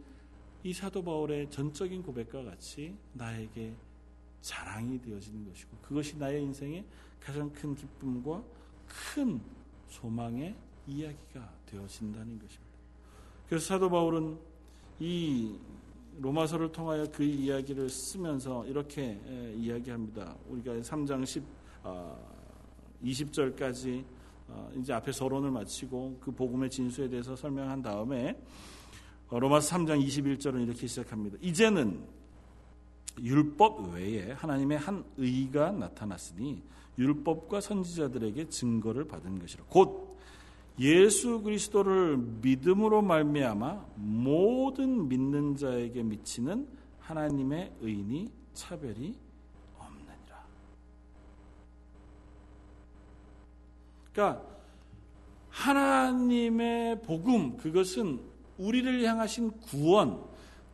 이 0.63 0.73
사도 0.73 1.01
바울의 1.01 1.49
전적인 1.49 2.03
고백과 2.03 2.43
같이 2.43 2.93
나에게 3.13 3.73
자랑이 4.41 4.99
되어지는 5.01 5.47
것이고 5.47 5.77
그것이 5.81 6.17
나의 6.17 6.43
인생의 6.43 6.83
가장 7.21 7.49
큰 7.53 7.73
기쁨과 7.73 8.43
큰 8.85 9.39
소망의 9.87 10.55
이야기가 10.87 11.53
되어진다는 11.65 12.37
것입니다. 12.37 12.66
그래서 13.49 13.65
사도 13.65 13.89
바울은 13.89 14.37
이 14.99 15.55
로마서를 16.19 16.71
통하여 16.71 17.05
그 17.11 17.23
이야기를 17.23 17.89
쓰면서 17.89 18.65
이렇게 18.65 19.19
이야기합니다. 19.55 20.35
우리가 20.49 20.73
3장 20.73 21.25
10, 21.25 21.43
20절까지 23.03 24.03
어, 24.49 24.71
이제 24.77 24.93
앞에 24.93 25.11
서론을 25.11 25.51
마치고 25.51 26.19
그 26.21 26.31
복음의 26.31 26.69
진수에 26.69 27.09
대해서 27.09 27.35
설명한 27.35 27.81
다음에 27.81 28.41
어, 29.29 29.39
로마서 29.39 29.75
3장 29.75 30.05
21절은 30.05 30.63
이렇게 30.63 30.87
시작합니다. 30.87 31.37
이제는 31.41 32.01
율법 33.21 33.93
외에 33.93 34.31
하나님의 34.31 34.77
한 34.77 35.03
의가 35.17 35.71
나타났으니 35.71 36.63
율법과 36.97 37.61
선지자들에게 37.61 38.49
증거를 38.49 39.05
받은 39.05 39.39
것이라. 39.39 39.65
곧 39.67 40.06
예수 40.79 41.41
그리스도를 41.41 42.17
믿음으로 42.41 43.01
말미암아 43.01 43.85
모든 43.95 45.07
믿는 45.07 45.55
자에게 45.55 46.03
미치는 46.03 46.67
하나님의 46.99 47.73
의니 47.81 48.29
차별이 48.53 49.15
없느니라. 49.79 50.45
그러니까 54.13 54.43
하나님의 55.49 57.01
복음 57.01 57.57
그것은 57.57 58.19
우리를 58.59 59.03
향하신 59.03 59.51
구원 59.61 60.23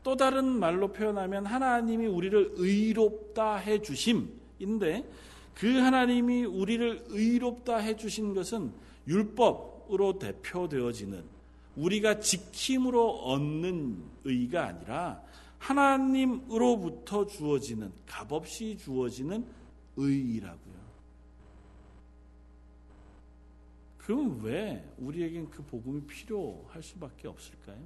또 0.04 0.18
다른 0.18 0.46
말로 0.46 0.92
표현하면 0.92 1.46
하나님이 1.46 2.08
우리를 2.08 2.56
의롭다 2.56 3.56
해 3.56 3.82
주심인데 3.82 5.10
그 5.56 5.78
하나님이 5.78 6.44
우리를 6.44 7.06
의롭다 7.08 7.78
해 7.78 7.96
주신 7.96 8.34
것은 8.34 8.74
율법 9.08 9.73
으로 9.92 10.18
대표되어지는 10.20 11.24
우리가 11.76 12.20
지킴으로 12.20 13.10
얻는 13.22 14.04
의가 14.24 14.68
아니라 14.68 15.22
하나님으로부터 15.58 17.26
주어지는 17.26 17.92
값없이 18.06 18.78
주어지는 18.78 19.46
의라고요. 19.96 20.74
그럼 23.98 24.42
왜 24.44 24.86
우리에겐 24.98 25.50
그 25.50 25.64
복음이 25.64 26.02
필요할 26.06 26.84
수밖에 26.84 27.28
없을까요? 27.28 27.80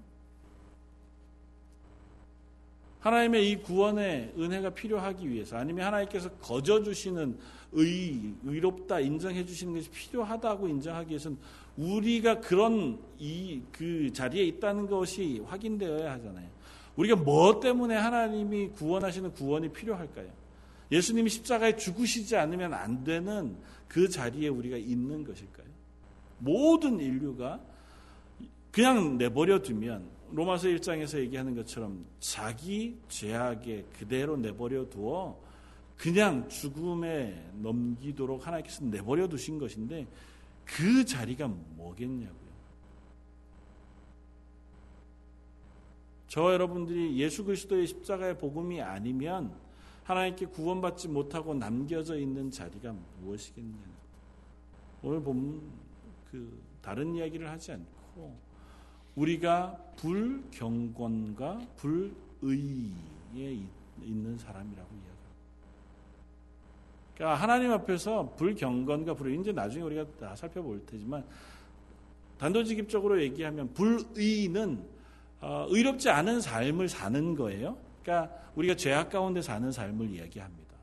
하나님의 2.99 3.51
이 3.51 3.55
구원의 3.57 4.33
은혜가 4.37 4.71
필요하기 4.71 5.29
위해서 5.29 5.57
아니면 5.57 5.85
하나님께서 5.85 6.29
거저 6.37 6.83
주시는 6.83 7.37
의 7.73 8.33
의롭다 8.43 8.99
인정해 8.99 9.45
주시는 9.45 9.73
것이 9.75 9.89
필요하다고 9.91 10.67
인정하기 10.67 11.09
위해서는 11.09 11.37
우리가 11.77 12.41
그런 12.41 12.99
이 13.19 13.61
그 13.71 14.11
자리에 14.11 14.43
있다는 14.45 14.87
것이 14.87 15.39
확인되어야 15.45 16.11
하잖아요. 16.13 16.49
우리가 16.95 17.15
뭐 17.15 17.59
때문에 17.59 17.95
하나님이 17.95 18.69
구원하시는 18.69 19.31
구원이 19.33 19.71
필요할까요? 19.71 20.27
예수님이 20.91 21.29
십자가에 21.29 21.75
죽으시지 21.75 22.35
않으면 22.35 22.73
안 22.73 23.03
되는 23.03 23.55
그 23.87 24.09
자리에 24.09 24.47
우리가 24.47 24.77
있는 24.77 25.23
것일까요? 25.23 25.67
모든 26.39 26.99
인류가 26.99 27.59
그냥 28.71 29.17
내버려 29.17 29.61
두면 29.61 30.09
로마서 30.31 30.67
1장에서 30.69 31.19
얘기하는 31.19 31.55
것처럼 31.55 32.05
자기 32.19 32.97
죄악에 33.09 33.85
그대로 33.97 34.35
내버려 34.37 34.89
두어 34.89 35.39
그냥 35.97 36.47
죽음에 36.49 37.51
넘기도록 37.61 38.45
하나님께서 38.45 38.85
내버려 38.85 39.27
두신 39.27 39.57
것인데 39.57 40.05
그 40.67 41.05
자리가 41.05 41.47
뭐겠냐고요. 41.47 42.37
저 46.27 46.53
여러분들이 46.53 47.17
예수 47.17 47.45
그리스도의 47.45 47.87
십자가의 47.87 48.37
복음이 48.37 48.81
아니면 48.81 49.55
하나님께 50.03 50.47
구원받지 50.47 51.07
못하고 51.07 51.53
남겨져 51.53 52.17
있는 52.17 52.51
자리가 52.51 52.93
무엇이겠냐. 53.21 53.77
오늘 55.01 55.21
보면 55.21 55.61
그 56.31 56.61
다른 56.81 57.15
이야기를 57.15 57.49
하지 57.49 57.71
않고 57.71 58.37
우리가 59.15 59.77
불경건과 59.95 61.59
불의에 61.77 62.51
있는 64.01 64.37
사람이라고 64.37 64.87
이야기합니다. 64.95 65.16
그러니까 67.17 67.41
하나님 67.41 67.71
앞에서 67.71 68.35
불경건과 68.37 69.15
불의 69.15 69.39
이제 69.39 69.51
나중에 69.51 69.83
우리가 69.83 70.05
다 70.19 70.35
살펴볼 70.35 70.85
테지만 70.85 71.23
단도직입적으로 72.37 73.19
얘기하면 73.23 73.73
불의는 73.73 74.83
어, 75.41 75.65
의롭지 75.69 76.09
않은 76.09 76.41
삶을 76.41 76.87
사는 76.87 77.35
거예요. 77.35 77.75
그러니까 78.03 78.31
우리가 78.55 78.75
죄악 78.75 79.09
가운데 79.09 79.41
사는 79.41 79.71
삶을 79.71 80.11
이야기합니다. 80.11 80.75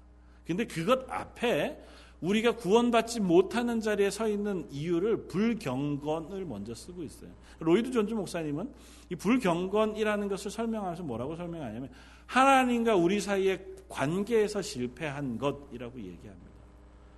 근데 0.44 0.66
그것 0.66 1.08
앞에 1.08 1.78
우리가 2.20 2.56
구원받지 2.56 3.20
못하는 3.20 3.80
자리에 3.80 4.10
서 4.10 4.26
있는 4.28 4.66
이유를 4.70 5.28
불경건을 5.28 6.44
먼저 6.46 6.74
쓰고 6.74 7.04
있어요. 7.04 7.30
로이드 7.60 7.92
존즈 7.92 8.12
목사님은 8.12 8.72
이 9.10 9.14
불경건이라는 9.14 10.28
것을 10.28 10.50
설명하면서 10.50 11.04
뭐라고 11.04 11.36
설명하냐면 11.36 11.90
하나님과 12.26 12.96
우리 12.96 13.20
사이의 13.20 13.73
관계에서 13.88 14.62
실패한 14.62 15.38
것이라고 15.38 15.98
얘기합니다. 15.98 16.50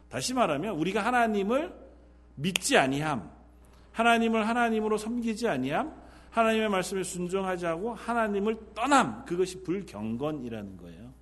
다시 0.09 0.35
말하면 0.35 0.77
우리가 0.77 1.05
하나님을 1.05 1.75
믿지 2.37 2.77
아니함, 2.77 3.31
하나님을 3.93 4.47
하나님으로 4.47 4.99
섬기지 4.99 5.49
아니함, 5.49 5.95
하나님의 6.31 6.69
말씀에 6.69 7.03
순종하지 7.03 7.67
않고 7.67 7.95
하나님을 7.95 8.59
떠남, 8.75 9.25
그것이 9.25 9.63
불경건이라는 9.63 10.77
거예요. 10.77 11.13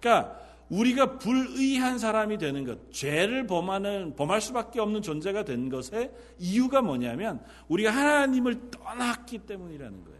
그러니까 0.00 0.40
우리가 0.70 1.18
불의한 1.18 1.98
사람이 1.98 2.38
되는 2.38 2.64
것, 2.64 2.90
죄를 2.90 3.46
범하는 3.46 4.16
범할 4.16 4.40
수밖에 4.40 4.80
없는 4.80 5.02
존재가 5.02 5.44
된 5.44 5.68
것의 5.68 6.10
이유가 6.38 6.82
뭐냐면 6.82 7.40
우리가 7.68 7.90
하나님을 7.90 8.70
떠났기 8.70 9.40
때문이라는 9.40 10.04
거예요. 10.04 10.15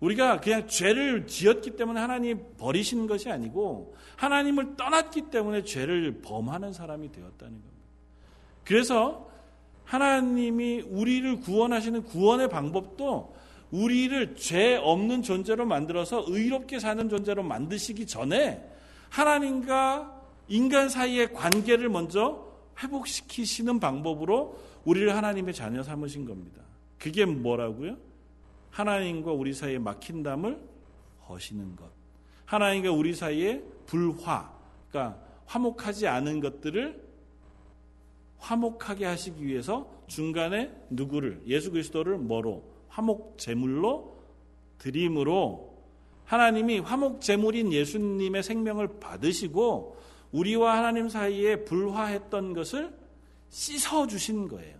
우리가 0.00 0.40
그냥 0.40 0.68
죄를 0.68 1.26
지었기 1.26 1.72
때문에 1.72 2.00
하나님 2.00 2.40
버리시는 2.56 3.06
것이 3.06 3.30
아니고 3.30 3.94
하나님을 4.16 4.76
떠났기 4.76 5.30
때문에 5.30 5.64
죄를 5.64 6.20
범하는 6.22 6.72
사람이 6.72 7.10
되었다는 7.10 7.52
겁니다. 7.52 7.78
그래서 8.64 9.28
하나님이 9.84 10.82
우리를 10.82 11.40
구원하시는 11.40 12.04
구원의 12.04 12.48
방법도 12.48 13.34
우리를 13.70 14.36
죄 14.36 14.76
없는 14.76 15.22
존재로 15.22 15.66
만들어서 15.66 16.24
의롭게 16.26 16.78
사는 16.78 17.08
존재로 17.08 17.42
만드시기 17.42 18.06
전에 18.06 18.66
하나님과 19.10 20.22
인간 20.48 20.88
사이의 20.88 21.32
관계를 21.32 21.88
먼저 21.88 22.46
회복시키시는 22.82 23.80
방법으로 23.80 24.58
우리를 24.84 25.14
하나님의 25.14 25.54
자녀 25.54 25.82
삼으신 25.82 26.24
겁니다. 26.24 26.62
그게 26.98 27.24
뭐라고요? 27.24 27.96
하나님과 28.70 29.32
우리 29.32 29.52
사이에 29.52 29.78
막힌 29.78 30.22
담을 30.22 30.60
허시는 31.28 31.76
것. 31.76 31.90
하나님과 32.44 32.92
우리 32.92 33.14
사이에 33.14 33.62
불화, 33.86 34.52
그러니까 34.88 35.20
화목하지 35.46 36.06
않은 36.06 36.40
것들을 36.40 37.08
화목하게 38.38 39.04
하시기 39.04 39.44
위해서 39.44 39.90
중간에 40.06 40.72
누구를 40.90 41.42
예수 41.46 41.70
그리스도를 41.70 42.18
뭐로 42.18 42.64
화목 42.88 43.36
제물로 43.38 44.16
드림으로 44.78 45.76
하나님이 46.24 46.80
화목 46.80 47.20
제물인 47.20 47.72
예수님의 47.72 48.42
생명을 48.42 49.00
받으시고 49.00 49.96
우리와 50.32 50.76
하나님 50.76 51.08
사이에 51.08 51.64
불화했던 51.64 52.52
것을 52.52 52.94
씻어 53.48 54.06
주신 54.06 54.46
거예요. 54.46 54.76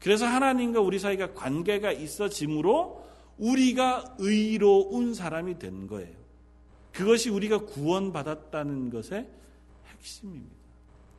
그래서 0.00 0.26
하나님과 0.26 0.80
우리 0.80 0.98
사이가 0.98 1.32
관계가 1.32 1.92
있어짐으로 1.92 3.03
우리가 3.38 4.16
의로운 4.18 5.14
사람이 5.14 5.58
된 5.58 5.86
거예요. 5.86 6.14
그것이 6.92 7.30
우리가 7.30 7.58
구원받았다는 7.58 8.90
것의 8.90 9.28
핵심입니다. 9.88 10.54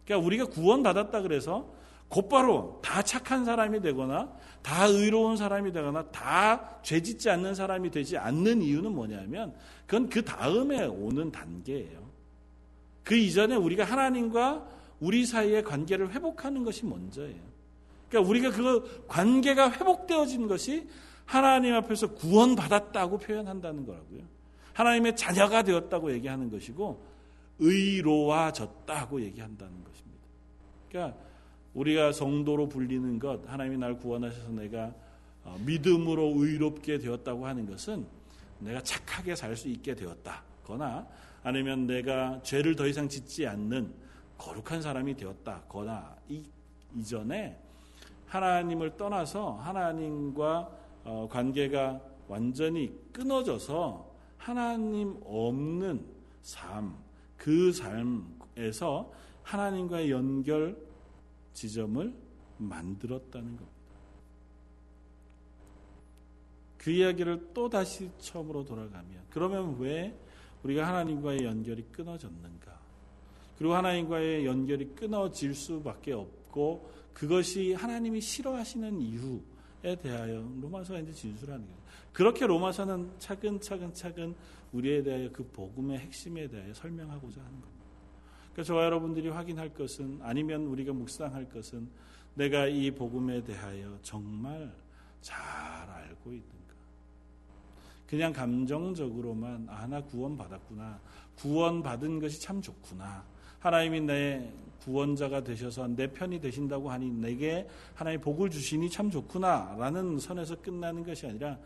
그러니까 0.05 0.25
우리가 0.25 0.45
구원받았다 0.45 1.21
그래서 1.21 1.73
곧바로 2.07 2.79
다 2.83 3.01
착한 3.01 3.43
사람이 3.43 3.81
되거나 3.81 4.31
다 4.61 4.85
의로운 4.85 5.35
사람이 5.35 5.71
되거나 5.73 6.05
다 6.11 6.79
죄짓지 6.81 7.29
않는 7.29 7.55
사람이 7.55 7.91
되지 7.91 8.17
않는 8.17 8.61
이유는 8.61 8.93
뭐냐면 8.93 9.53
그건 9.85 10.09
그 10.09 10.23
다음에 10.23 10.85
오는 10.85 11.31
단계예요. 11.31 12.05
그 13.03 13.15
이전에 13.15 13.55
우리가 13.55 13.83
하나님과 13.83 14.67
우리 14.99 15.25
사이의 15.25 15.63
관계를 15.63 16.11
회복하는 16.13 16.63
것이 16.63 16.85
먼저예요. 16.85 17.41
그러니까 18.09 18.29
우리가 18.29 18.51
그 18.51 19.05
관계가 19.07 19.71
회복되어진 19.71 20.47
것이 20.47 20.87
하나님 21.25 21.73
앞에서 21.75 22.13
구원받았다고 22.13 23.17
표현한다는 23.17 23.85
거라고요. 23.85 24.21
하나님의 24.73 25.15
자녀가 25.15 25.63
되었다고 25.63 26.11
얘기하는 26.13 26.49
것이고 26.51 27.05
의로워졌다고 27.59 29.21
얘기한다는 29.21 29.83
것입니다. 29.83 30.21
그러니까 30.89 31.17
우리가 31.73 32.11
성도로 32.11 32.69
불리는 32.69 33.19
것, 33.19 33.41
하나님이 33.49 33.77
날 33.77 33.97
구원하셔서 33.97 34.49
내가 34.49 34.93
어, 35.43 35.57
믿음으로 35.65 36.33
의롭게 36.35 36.97
되었다고 36.99 37.45
하는 37.45 37.65
것은 37.65 38.05
내가 38.59 38.81
착하게 38.81 39.35
살 39.35 39.55
수 39.55 39.67
있게 39.67 39.93
되었다거나 39.95 41.07
아니면 41.43 41.85
내가 41.85 42.41
죄를 42.41 42.75
더 42.75 42.87
이상 42.87 43.07
짓지 43.07 43.45
않는 43.45 43.93
거룩한 44.37 44.81
사람이 44.81 45.15
되었다거나 45.15 46.15
이 46.29 46.43
이전에 46.95 47.59
하나님을 48.27 48.97
떠나서 48.97 49.53
하나님과 49.61 50.57
어, 50.57 50.84
관계가 51.29 52.01
완전히 52.27 52.91
끊어져서 53.11 54.13
하나님 54.37 55.15
없는 55.23 56.05
삶, 56.41 56.97
그 57.37 57.71
삶에서 57.71 59.11
하나님과의 59.43 60.11
연결 60.11 60.77
지점을 61.53 62.13
만들었다는 62.57 63.55
겁니다. 63.55 63.75
그 66.77 66.91
이야기를 66.91 67.49
또 67.53 67.69
다시 67.69 68.11
처음으로 68.19 68.63
돌아가면 68.63 69.25
그러면 69.29 69.77
왜 69.79 70.15
우리가 70.63 70.87
하나님과의 70.87 71.43
연결이 71.43 71.83
끊어졌는가? 71.91 72.79
그리고 73.57 73.73
하나님과의 73.73 74.45
연결이 74.45 74.87
끊어질 74.95 75.53
수밖에 75.53 76.13
없고 76.13 76.91
그것이 77.13 77.73
하나님이 77.73 78.21
싫어하시는 78.21 79.01
이유 79.01 79.37
에 79.37 79.54
대하여 79.93 80.51
로마서가 80.59 80.99
이제 81.01 81.13
진술하는 81.13 81.63
거예요. 81.63 81.79
그렇게 82.11 82.47
로마서는 82.47 83.11
차근차근 83.19 83.93
차근 83.93 84.33
우리에 84.71 85.03
대하여 85.03 85.31
그 85.31 85.43
복음의 85.51 85.99
핵심에 85.99 86.47
대하여 86.47 86.73
설명하고자 86.73 87.41
하는 87.41 87.61
겁니다. 87.61 87.85
그러니까 88.53 88.63
저와 88.63 88.85
여러분들이 88.85 89.27
확인할 89.27 89.73
것은 89.73 90.19
아니면 90.23 90.65
우리가 90.65 90.93
묵상할 90.93 91.49
것은 91.49 91.89
내가 92.35 92.67
이 92.67 92.89
복음에 92.89 93.43
대하여 93.43 93.99
정말 94.01 94.73
잘 95.21 95.37
알고 95.89 96.31
있는가. 96.31 96.55
그냥 98.07 98.31
감정적으로만 98.31 99.67
아, 99.69 99.85
나 99.87 100.01
구원받았구나. 100.01 100.99
구원받은 101.35 102.19
것이 102.19 102.39
참 102.39 102.61
좋구나. 102.61 103.25
하나님이 103.65 104.01
내 104.01 104.53
구원자가 104.83 105.43
되셔서 105.43 105.87
내 105.87 106.05
편이 106.05 106.39
되신다고 106.39 106.91
하니 106.91 107.09
내게 107.09 107.67
하나님 107.95 108.21
복을 108.21 108.51
주시니 108.51 108.91
참 108.91 109.09
좋구나라는 109.09 110.19
선에서 110.19 110.61
끝나는 110.61 111.03
것이 111.03 111.25
아니라 111.25 111.57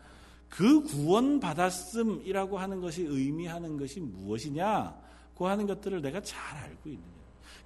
그 0.48 0.82
구원 0.82 1.40
받았음이라고 1.40 2.56
하는 2.56 2.80
것이 2.80 3.02
의미하는 3.02 3.76
것이 3.76 4.00
무엇이냐고 4.00 5.46
하는 5.46 5.66
것들을 5.66 6.00
내가 6.00 6.22
잘 6.22 6.56
알고 6.56 6.88
있느냐. 6.88 7.04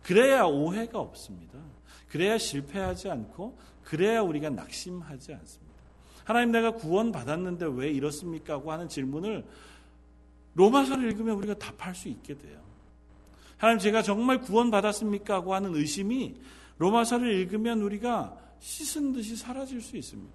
그래야 0.02 0.42
오해가 0.42 0.98
없습니다. 0.98 1.60
그래야 2.08 2.36
실패하지 2.36 3.10
않고 3.10 3.56
그래야 3.84 4.20
우리가 4.20 4.50
낙심하지 4.50 5.32
않습니다. 5.32 5.74
하나님 6.24 6.50
내가 6.50 6.72
구원 6.72 7.12
받았는데 7.12 7.66
왜 7.72 7.88
이렇습니까? 7.88 8.58
고 8.58 8.72
하는 8.72 8.88
질문을 8.88 9.44
로마서를 10.54 11.12
읽으면 11.12 11.36
우리가 11.36 11.54
답할 11.54 11.94
수 11.94 12.08
있게 12.08 12.36
돼요. 12.36 12.63
하나님 13.56 13.78
제가 13.78 14.02
정말 14.02 14.40
구원받았습니까? 14.40 15.34
하고 15.34 15.54
하는 15.54 15.74
의심이 15.74 16.34
로마서를 16.78 17.32
읽으면 17.32 17.80
우리가 17.82 18.36
씻은 18.58 19.12
듯이 19.12 19.36
사라질 19.36 19.80
수 19.80 19.96
있습니다. 19.96 20.34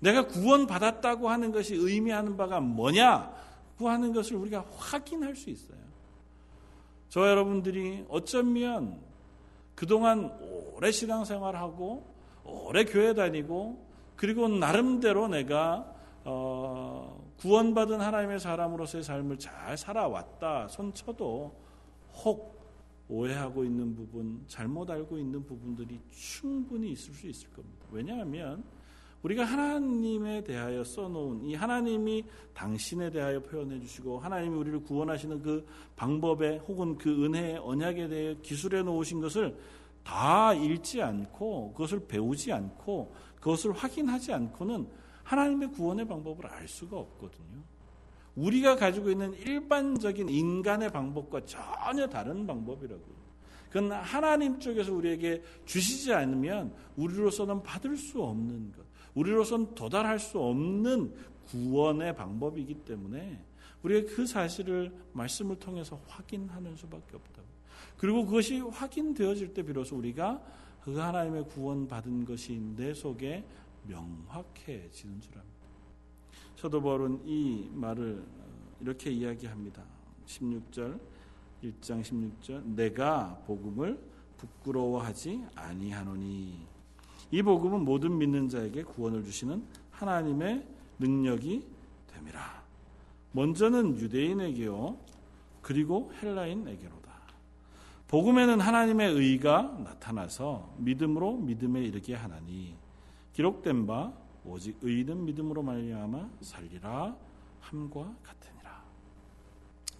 내가 0.00 0.26
구원받았다고 0.26 1.28
하는 1.28 1.52
것이 1.52 1.74
의미하는 1.74 2.36
바가 2.36 2.60
뭐냐고 2.60 3.88
하는 3.88 4.12
것을 4.12 4.36
우리가 4.36 4.64
확인할 4.76 5.34
수 5.34 5.50
있어요. 5.50 5.78
저 7.08 7.28
여러분들이 7.28 8.04
어쩌면 8.08 9.00
그동안 9.74 10.30
오래 10.74 10.90
신앙생활하고 10.90 12.14
오래 12.44 12.84
교회 12.84 13.14
다니고 13.14 13.86
그리고 14.16 14.48
나름대로 14.48 15.28
내가 15.28 15.92
어 16.24 17.24
구원받은 17.38 18.00
하나님의 18.00 18.40
사람으로서의 18.40 19.04
삶을 19.04 19.38
잘 19.38 19.76
살아왔다 19.76 20.68
손쳐도 20.68 21.54
혹 22.24 22.56
오해하고 23.08 23.64
있는 23.64 23.94
부분, 23.94 24.42
잘못 24.48 24.90
알고 24.90 25.16
있는 25.18 25.44
부분들이 25.44 26.00
충분히 26.10 26.92
있을 26.92 27.14
수 27.14 27.28
있을 27.28 27.48
겁니다. 27.50 27.86
왜냐하면 27.90 28.64
우리가 29.22 29.44
하나님에 29.44 30.44
대하여 30.44 30.84
써놓은 30.84 31.44
이 31.44 31.54
하나님이 31.54 32.24
당신에 32.54 33.10
대하여 33.10 33.40
표현해 33.40 33.80
주시고 33.80 34.18
하나님이 34.18 34.56
우리를 34.56 34.82
구원하시는 34.82 35.42
그 35.42 35.66
방법에 35.96 36.58
혹은 36.58 36.96
그 36.96 37.24
은혜의 37.24 37.58
언약에 37.58 38.08
대해 38.08 38.36
기술해 38.42 38.82
놓으신 38.82 39.20
것을 39.20 39.56
다 40.04 40.54
읽지 40.54 41.02
않고 41.02 41.72
그것을 41.72 42.06
배우지 42.06 42.52
않고 42.52 43.12
그것을 43.36 43.72
확인하지 43.72 44.32
않고는 44.32 44.86
하나님의 45.24 45.72
구원의 45.72 46.06
방법을 46.06 46.46
알 46.46 46.68
수가 46.68 46.96
없거든요. 46.96 47.62
우리가 48.36 48.76
가지고 48.76 49.10
있는 49.10 49.32
일반적인 49.34 50.28
인간의 50.28 50.92
방법과 50.92 51.44
전혀 51.44 52.06
다른 52.06 52.46
방법이라고요. 52.46 53.16
그건 53.68 53.92
하나님 53.92 54.58
쪽에서 54.58 54.92
우리에게 54.94 55.42
주시지 55.64 56.12
않으면 56.12 56.74
우리로서는 56.96 57.62
받을 57.62 57.96
수 57.96 58.22
없는 58.22 58.72
것, 58.72 58.84
우리로서는 59.14 59.74
도달할 59.74 60.18
수 60.18 60.38
없는 60.38 61.14
구원의 61.46 62.14
방법이기 62.14 62.74
때문에 62.84 63.42
우리가 63.82 64.14
그 64.14 64.26
사실을 64.26 64.92
말씀을 65.12 65.58
통해서 65.58 66.00
확인하는 66.06 66.76
수밖에 66.76 67.16
없다. 67.16 67.42
그리고 67.96 68.24
그것이 68.24 68.60
확인되어질 68.60 69.54
때 69.54 69.62
비로소 69.62 69.96
우리가 69.96 70.42
그 70.82 70.96
하나님의 70.96 71.46
구원받은 71.48 72.24
것이 72.24 72.60
내 72.76 72.94
속에 72.94 73.44
명확해지는 73.86 75.20
줄 75.20 75.32
압니다. 75.38 75.55
사도 76.66 76.82
바울은 76.82 77.20
이 77.24 77.70
말을 77.74 78.24
어, 78.26 78.76
이렇게 78.80 79.08
이야기합니다. 79.08 79.84
16절 80.26 80.98
1장 81.62 82.02
16절 82.02 82.64
내가 82.74 83.40
복음을 83.46 83.96
부끄러워하지 84.36 85.44
아니하노니 85.54 86.66
이 87.30 87.42
복음은 87.42 87.84
모든 87.84 88.18
믿는 88.18 88.48
자에게 88.48 88.82
구원을 88.82 89.22
주시는 89.22 89.62
하나님의 89.92 90.66
능력이 90.98 91.64
됨이라. 92.08 92.64
먼저는 93.30 94.00
유대인에게요. 94.00 94.98
그리고 95.62 96.10
헬라인에게로다. 96.20 97.12
복음에는 98.08 98.58
하나님의 98.58 99.12
의가 99.12 99.78
나타나서 99.84 100.74
믿음으로 100.78 101.36
믿음에 101.36 101.84
이르게 101.84 102.16
하나니 102.16 102.74
기록된 103.34 103.86
바 103.86 104.25
오직 104.46 104.78
의는 104.80 105.24
믿음으로 105.24 105.62
말미암아 105.62 106.30
살리라 106.40 107.16
함과 107.60 108.16
같으니라. 108.22 108.84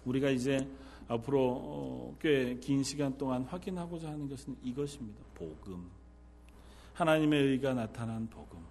우리가 0.05 0.29
이제 0.29 0.67
앞으로 1.07 1.39
어, 1.41 2.17
꽤긴 2.19 2.83
시간 2.83 3.17
동안 3.17 3.43
확인하고자 3.43 4.09
하는 4.09 4.27
것은 4.27 4.55
이것입니다. 4.63 5.21
복음. 5.33 5.89
하나님의 6.93 7.43
의가 7.43 7.73
나타난 7.73 8.27
복음. 8.29 8.65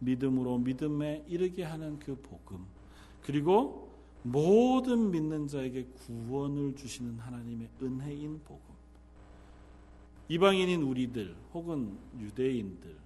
믿음으로 0.00 0.58
믿음에 0.58 1.24
이르게 1.28 1.62
하는 1.64 1.98
그 1.98 2.14
복음. 2.20 2.66
그리고 3.22 3.90
모든 4.22 5.10
믿는 5.10 5.46
자에게 5.46 5.84
구원을 5.84 6.76
주시는 6.76 7.18
하나님의 7.18 7.68
은혜인 7.82 8.40
복음. 8.44 8.74
이방인인 10.28 10.82
우리들 10.82 11.34
혹은 11.52 11.98
유대인들 12.18 12.96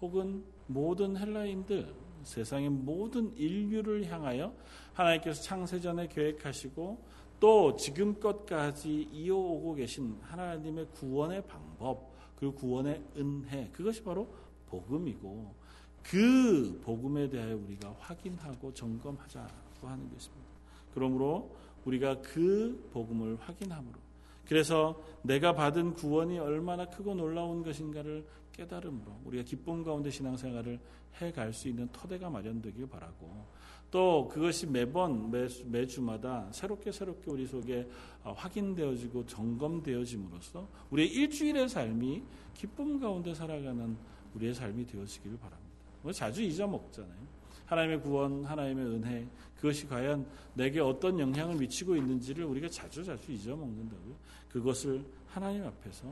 혹은 0.00 0.42
모든 0.72 1.16
헬라인들 1.16 1.94
세상의 2.22 2.68
모든 2.68 3.36
인류를 3.36 4.06
향하여 4.10 4.54
하나님께서 4.94 5.42
창세전에 5.42 6.08
계획하시고 6.08 6.98
또 7.40 7.74
지금껏까지 7.76 9.08
이어오고 9.12 9.74
계신 9.74 10.16
하나님의 10.22 10.86
구원의 10.92 11.46
방법 11.46 12.12
그 12.36 12.52
구원의 12.52 13.02
은혜 13.16 13.68
그것이 13.72 14.02
바로 14.02 14.28
복음이고 14.66 15.54
그 16.02 16.80
복음에 16.84 17.28
대하여 17.28 17.56
우리가 17.56 17.94
확인하고 17.98 18.72
점검하자고 18.74 19.88
하는 19.88 20.10
것입니다. 20.10 20.52
그러므로 20.94 21.54
우리가 21.84 22.20
그 22.20 22.88
복음을 22.92 23.36
확인함으로 23.40 23.98
그래서 24.46 25.00
내가 25.22 25.54
받은 25.54 25.94
구원이 25.94 26.38
얼마나 26.38 26.86
크고 26.86 27.14
놀라운 27.14 27.62
것인가를 27.62 28.26
깨달음으로 28.52 29.20
우리가 29.24 29.44
기쁨 29.44 29.82
가운데 29.82 30.10
신앙생활을 30.10 30.78
해갈 31.20 31.52
수 31.52 31.68
있는 31.68 31.88
토대가 31.92 32.30
마련되길 32.30 32.86
바라고 32.88 33.46
또 33.90 34.26
그것이 34.28 34.66
매번 34.66 35.30
매, 35.30 35.46
매주마다 35.66 36.48
새롭게 36.50 36.90
새롭게 36.90 37.30
우리 37.30 37.46
속에 37.46 37.86
어, 38.24 38.32
확인되어지고 38.32 39.26
점검되어짐으로써 39.26 40.66
우리의 40.90 41.08
일주일의 41.10 41.68
삶이 41.68 42.22
기쁨 42.54 42.98
가운데 42.98 43.34
살아가는 43.34 43.96
우리의 44.34 44.54
삶이 44.54 44.86
되어지기를 44.86 45.38
바랍니다. 45.38 45.72
뭐 46.02 46.10
자주 46.10 46.42
잊어먹잖아요. 46.42 47.42
하나님의 47.66 48.00
구원, 48.00 48.44
하나님의 48.44 48.86
은혜, 48.86 49.28
그것이 49.56 49.86
과연 49.86 50.26
내게 50.54 50.80
어떤 50.80 51.18
영향을 51.18 51.56
미치고 51.56 51.96
있는지를 51.96 52.44
우리가 52.44 52.68
자주 52.68 53.04
자주 53.04 53.30
잊어먹는다고요. 53.30 54.14
그것을 54.48 55.04
하나님 55.26 55.64
앞에서 55.64 56.06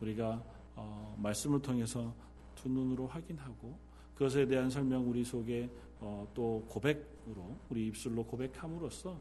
우리가 0.00 0.42
어, 0.76 1.16
말씀을 1.18 1.60
통해서 1.60 2.14
두 2.54 2.68
눈으로 2.68 3.06
확인하고 3.06 3.76
그것에 4.14 4.46
대한 4.46 4.70
설명 4.70 5.08
우리 5.08 5.24
속에 5.24 5.68
어, 6.00 6.26
또 6.34 6.64
고백으로 6.68 7.56
우리 7.70 7.88
입술로 7.88 8.24
고백함으로써 8.24 9.18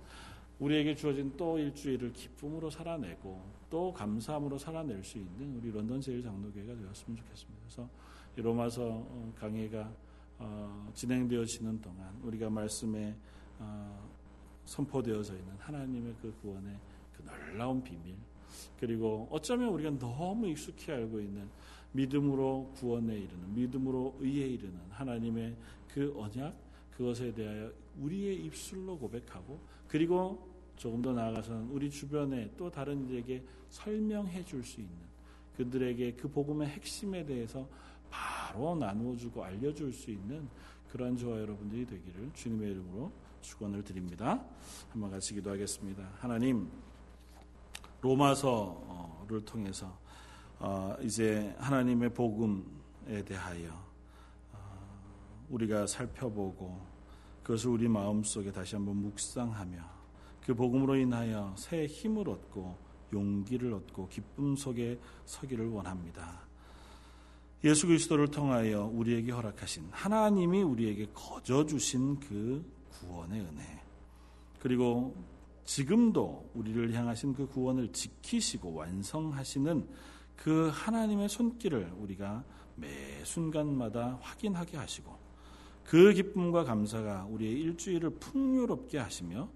우리에게 0.60 0.96
주어진 0.96 1.36
또 1.36 1.58
일주일을 1.58 2.14
기쁨으로 2.14 2.70
살아내고 2.70 3.42
또 3.70 3.92
감사함으로 3.94 4.58
살아낼 4.60 5.04
수 5.04 5.18
있는 5.18 5.58
우리 5.58 5.72
런던 5.72 6.00
제일 6.00 6.22
장로교회가 6.22 6.76
되었으면 6.76 7.18
좋겠습니다. 7.18 7.62
그래서 7.64 7.90
로마서 8.36 8.84
어, 8.88 9.34
강해가 9.36 9.92
어, 10.38 10.92
진행되어지는 10.94 11.82
동안 11.82 12.16
우리가 12.24 12.50
말씀에 12.50 13.16
어, 13.60 14.10
선포되어져 14.66 15.36
있는 15.36 15.54
하나님의 15.58 16.16
그 16.22 16.34
구원의 16.42 16.78
그 17.16 17.24
놀라운 17.26 17.84
비밀 17.84 18.16
그리고 18.80 19.28
어쩌면 19.32 19.70
우리가 19.70 19.98
너무 19.98 20.48
익숙히 20.48 20.92
알고 20.92 21.20
있는 21.20 21.50
믿음으로 21.94 22.72
구원에 22.76 23.16
이르는 23.18 23.54
믿음으로 23.54 24.18
의에 24.20 24.48
이르는 24.48 24.80
하나님의 24.90 25.56
그 25.94 26.14
언약 26.18 26.56
그것에 26.92 27.34
대하여 27.34 27.72
우리의 28.00 28.46
입술로 28.46 28.98
고백하고 28.98 29.60
그리고 29.88 30.50
조금 30.76 31.02
더 31.02 31.14
나아가서는 31.14 31.70
우리 31.70 31.90
주변에 31.90 32.52
또 32.58 32.70
다른 32.70 33.10
이에게 33.10 33.44
설명해 33.70 34.46
줄 34.46 34.64
수 34.64 34.80
있는 34.80 34.96
그들에게 35.56 36.14
그 36.14 36.30
복음의 36.30 36.68
핵심에 36.70 37.26
대해서 37.26 37.68
바로 38.10 38.76
나누어 38.76 39.16
주고 39.16 39.44
알려 39.44 39.74
줄 39.74 39.92
수 39.94 40.12
있는 40.12 40.48
그러한 40.92 41.16
저와 41.18 41.40
여러분들이 41.40 41.86
되기를 41.86 42.32
주님의 42.34 42.72
이름으로 42.72 43.12
축원을 43.42 43.84
드립니다. 43.84 44.44
한번 44.90 45.12
같이 45.12 45.34
기도하겠습니다. 45.34 46.10
하나님 46.20 46.70
로마서를 48.02 49.46
통해서 49.46 49.98
어, 50.60 50.96
이제 51.02 51.56
하나님의 51.58 52.14
복음에 52.14 53.24
대하여 53.26 53.72
어, 54.54 55.46
우리가 55.50 55.88
살펴보고 55.88 56.80
그것을 57.44 57.70
우리 57.70 57.88
마음 57.88 58.24
속에 58.24 58.52
다시 58.52 58.76
한번 58.76 58.98
묵상하며 58.98 59.80
그 60.46 60.54
복음으로 60.54 60.96
인하여 60.96 61.54
새 61.58 61.86
힘을 61.86 62.30
얻고 62.30 62.78
용기를 63.14 63.74
얻고 63.74 64.08
기쁨 64.10 64.56
속에 64.56 65.00
서기를 65.26 65.70
원합니다. 65.70 66.42
예수 67.64 67.86
그리스도를 67.86 68.30
통하여 68.30 68.86
우리에게 68.86 69.32
허락하신 69.32 69.90
하나님이 69.92 70.64
우리에게 70.64 71.08
거저 71.14 71.66
주신 71.66 72.20
그 72.20 72.66
구원의 72.90 73.42
은혜 73.42 73.82
그리고 74.60 75.16
지금도 75.72 76.52
우리를 76.54 76.94
향하신 76.94 77.34
그 77.34 77.48
구원을 77.48 77.94
지키시고 77.94 78.74
완성하시는 78.74 79.88
그 80.36 80.70
하나님의 80.74 81.30
손길을 81.30 81.94
우리가 81.98 82.44
매 82.76 83.24
순간마다 83.24 84.20
확인하게 84.20 84.76
하시고 84.76 85.16
그 85.86 86.12
기쁨과 86.12 86.66
감사가 86.66 87.26
우리의 87.30 87.62
일주일을 87.62 88.10
풍요롭게 88.20 88.98
하시며 88.98 89.48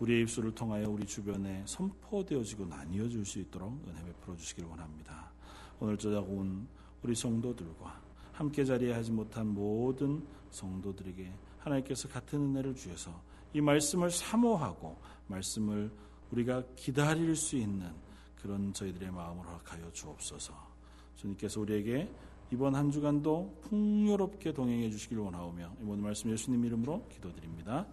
우리의 0.00 0.22
입술을 0.22 0.56
통하여 0.56 0.90
우리 0.90 1.06
주변에 1.06 1.62
선포되어지고 1.66 2.66
나뉘어질 2.66 3.24
수 3.24 3.38
있도록 3.38 3.80
은혜 3.86 4.02
베풀어 4.02 4.36
주시길 4.36 4.64
원합니다. 4.64 5.30
오늘 5.78 5.96
저녁 5.96 6.28
온 6.28 6.66
우리 7.04 7.14
성도들과 7.14 8.00
함께 8.32 8.64
자리하지 8.64 9.12
못한 9.12 9.46
모든 9.46 10.26
성도들에게 10.50 11.32
하나님께서 11.60 12.08
같은 12.08 12.40
은혜를 12.40 12.74
주셔서 12.74 13.29
이 13.52 13.60
말씀을 13.60 14.10
사모하고 14.10 14.96
말씀을 15.26 15.90
우리가 16.30 16.62
기다릴 16.76 17.34
수 17.36 17.56
있는 17.56 17.90
그런 18.40 18.72
저희들의 18.72 19.10
마음을 19.10 19.44
허락하여 19.46 19.90
주옵소서. 19.92 20.54
주님께서 21.16 21.60
우리에게 21.60 22.10
이번 22.52 22.74
한 22.74 22.90
주간도 22.90 23.60
풍요롭게 23.62 24.52
동행해 24.52 24.90
주시길 24.90 25.18
원하오며 25.18 25.76
이번 25.82 26.02
말씀 26.02 26.30
예수님 26.30 26.64
이름으로 26.64 27.06
기도드립니다. 27.08 27.86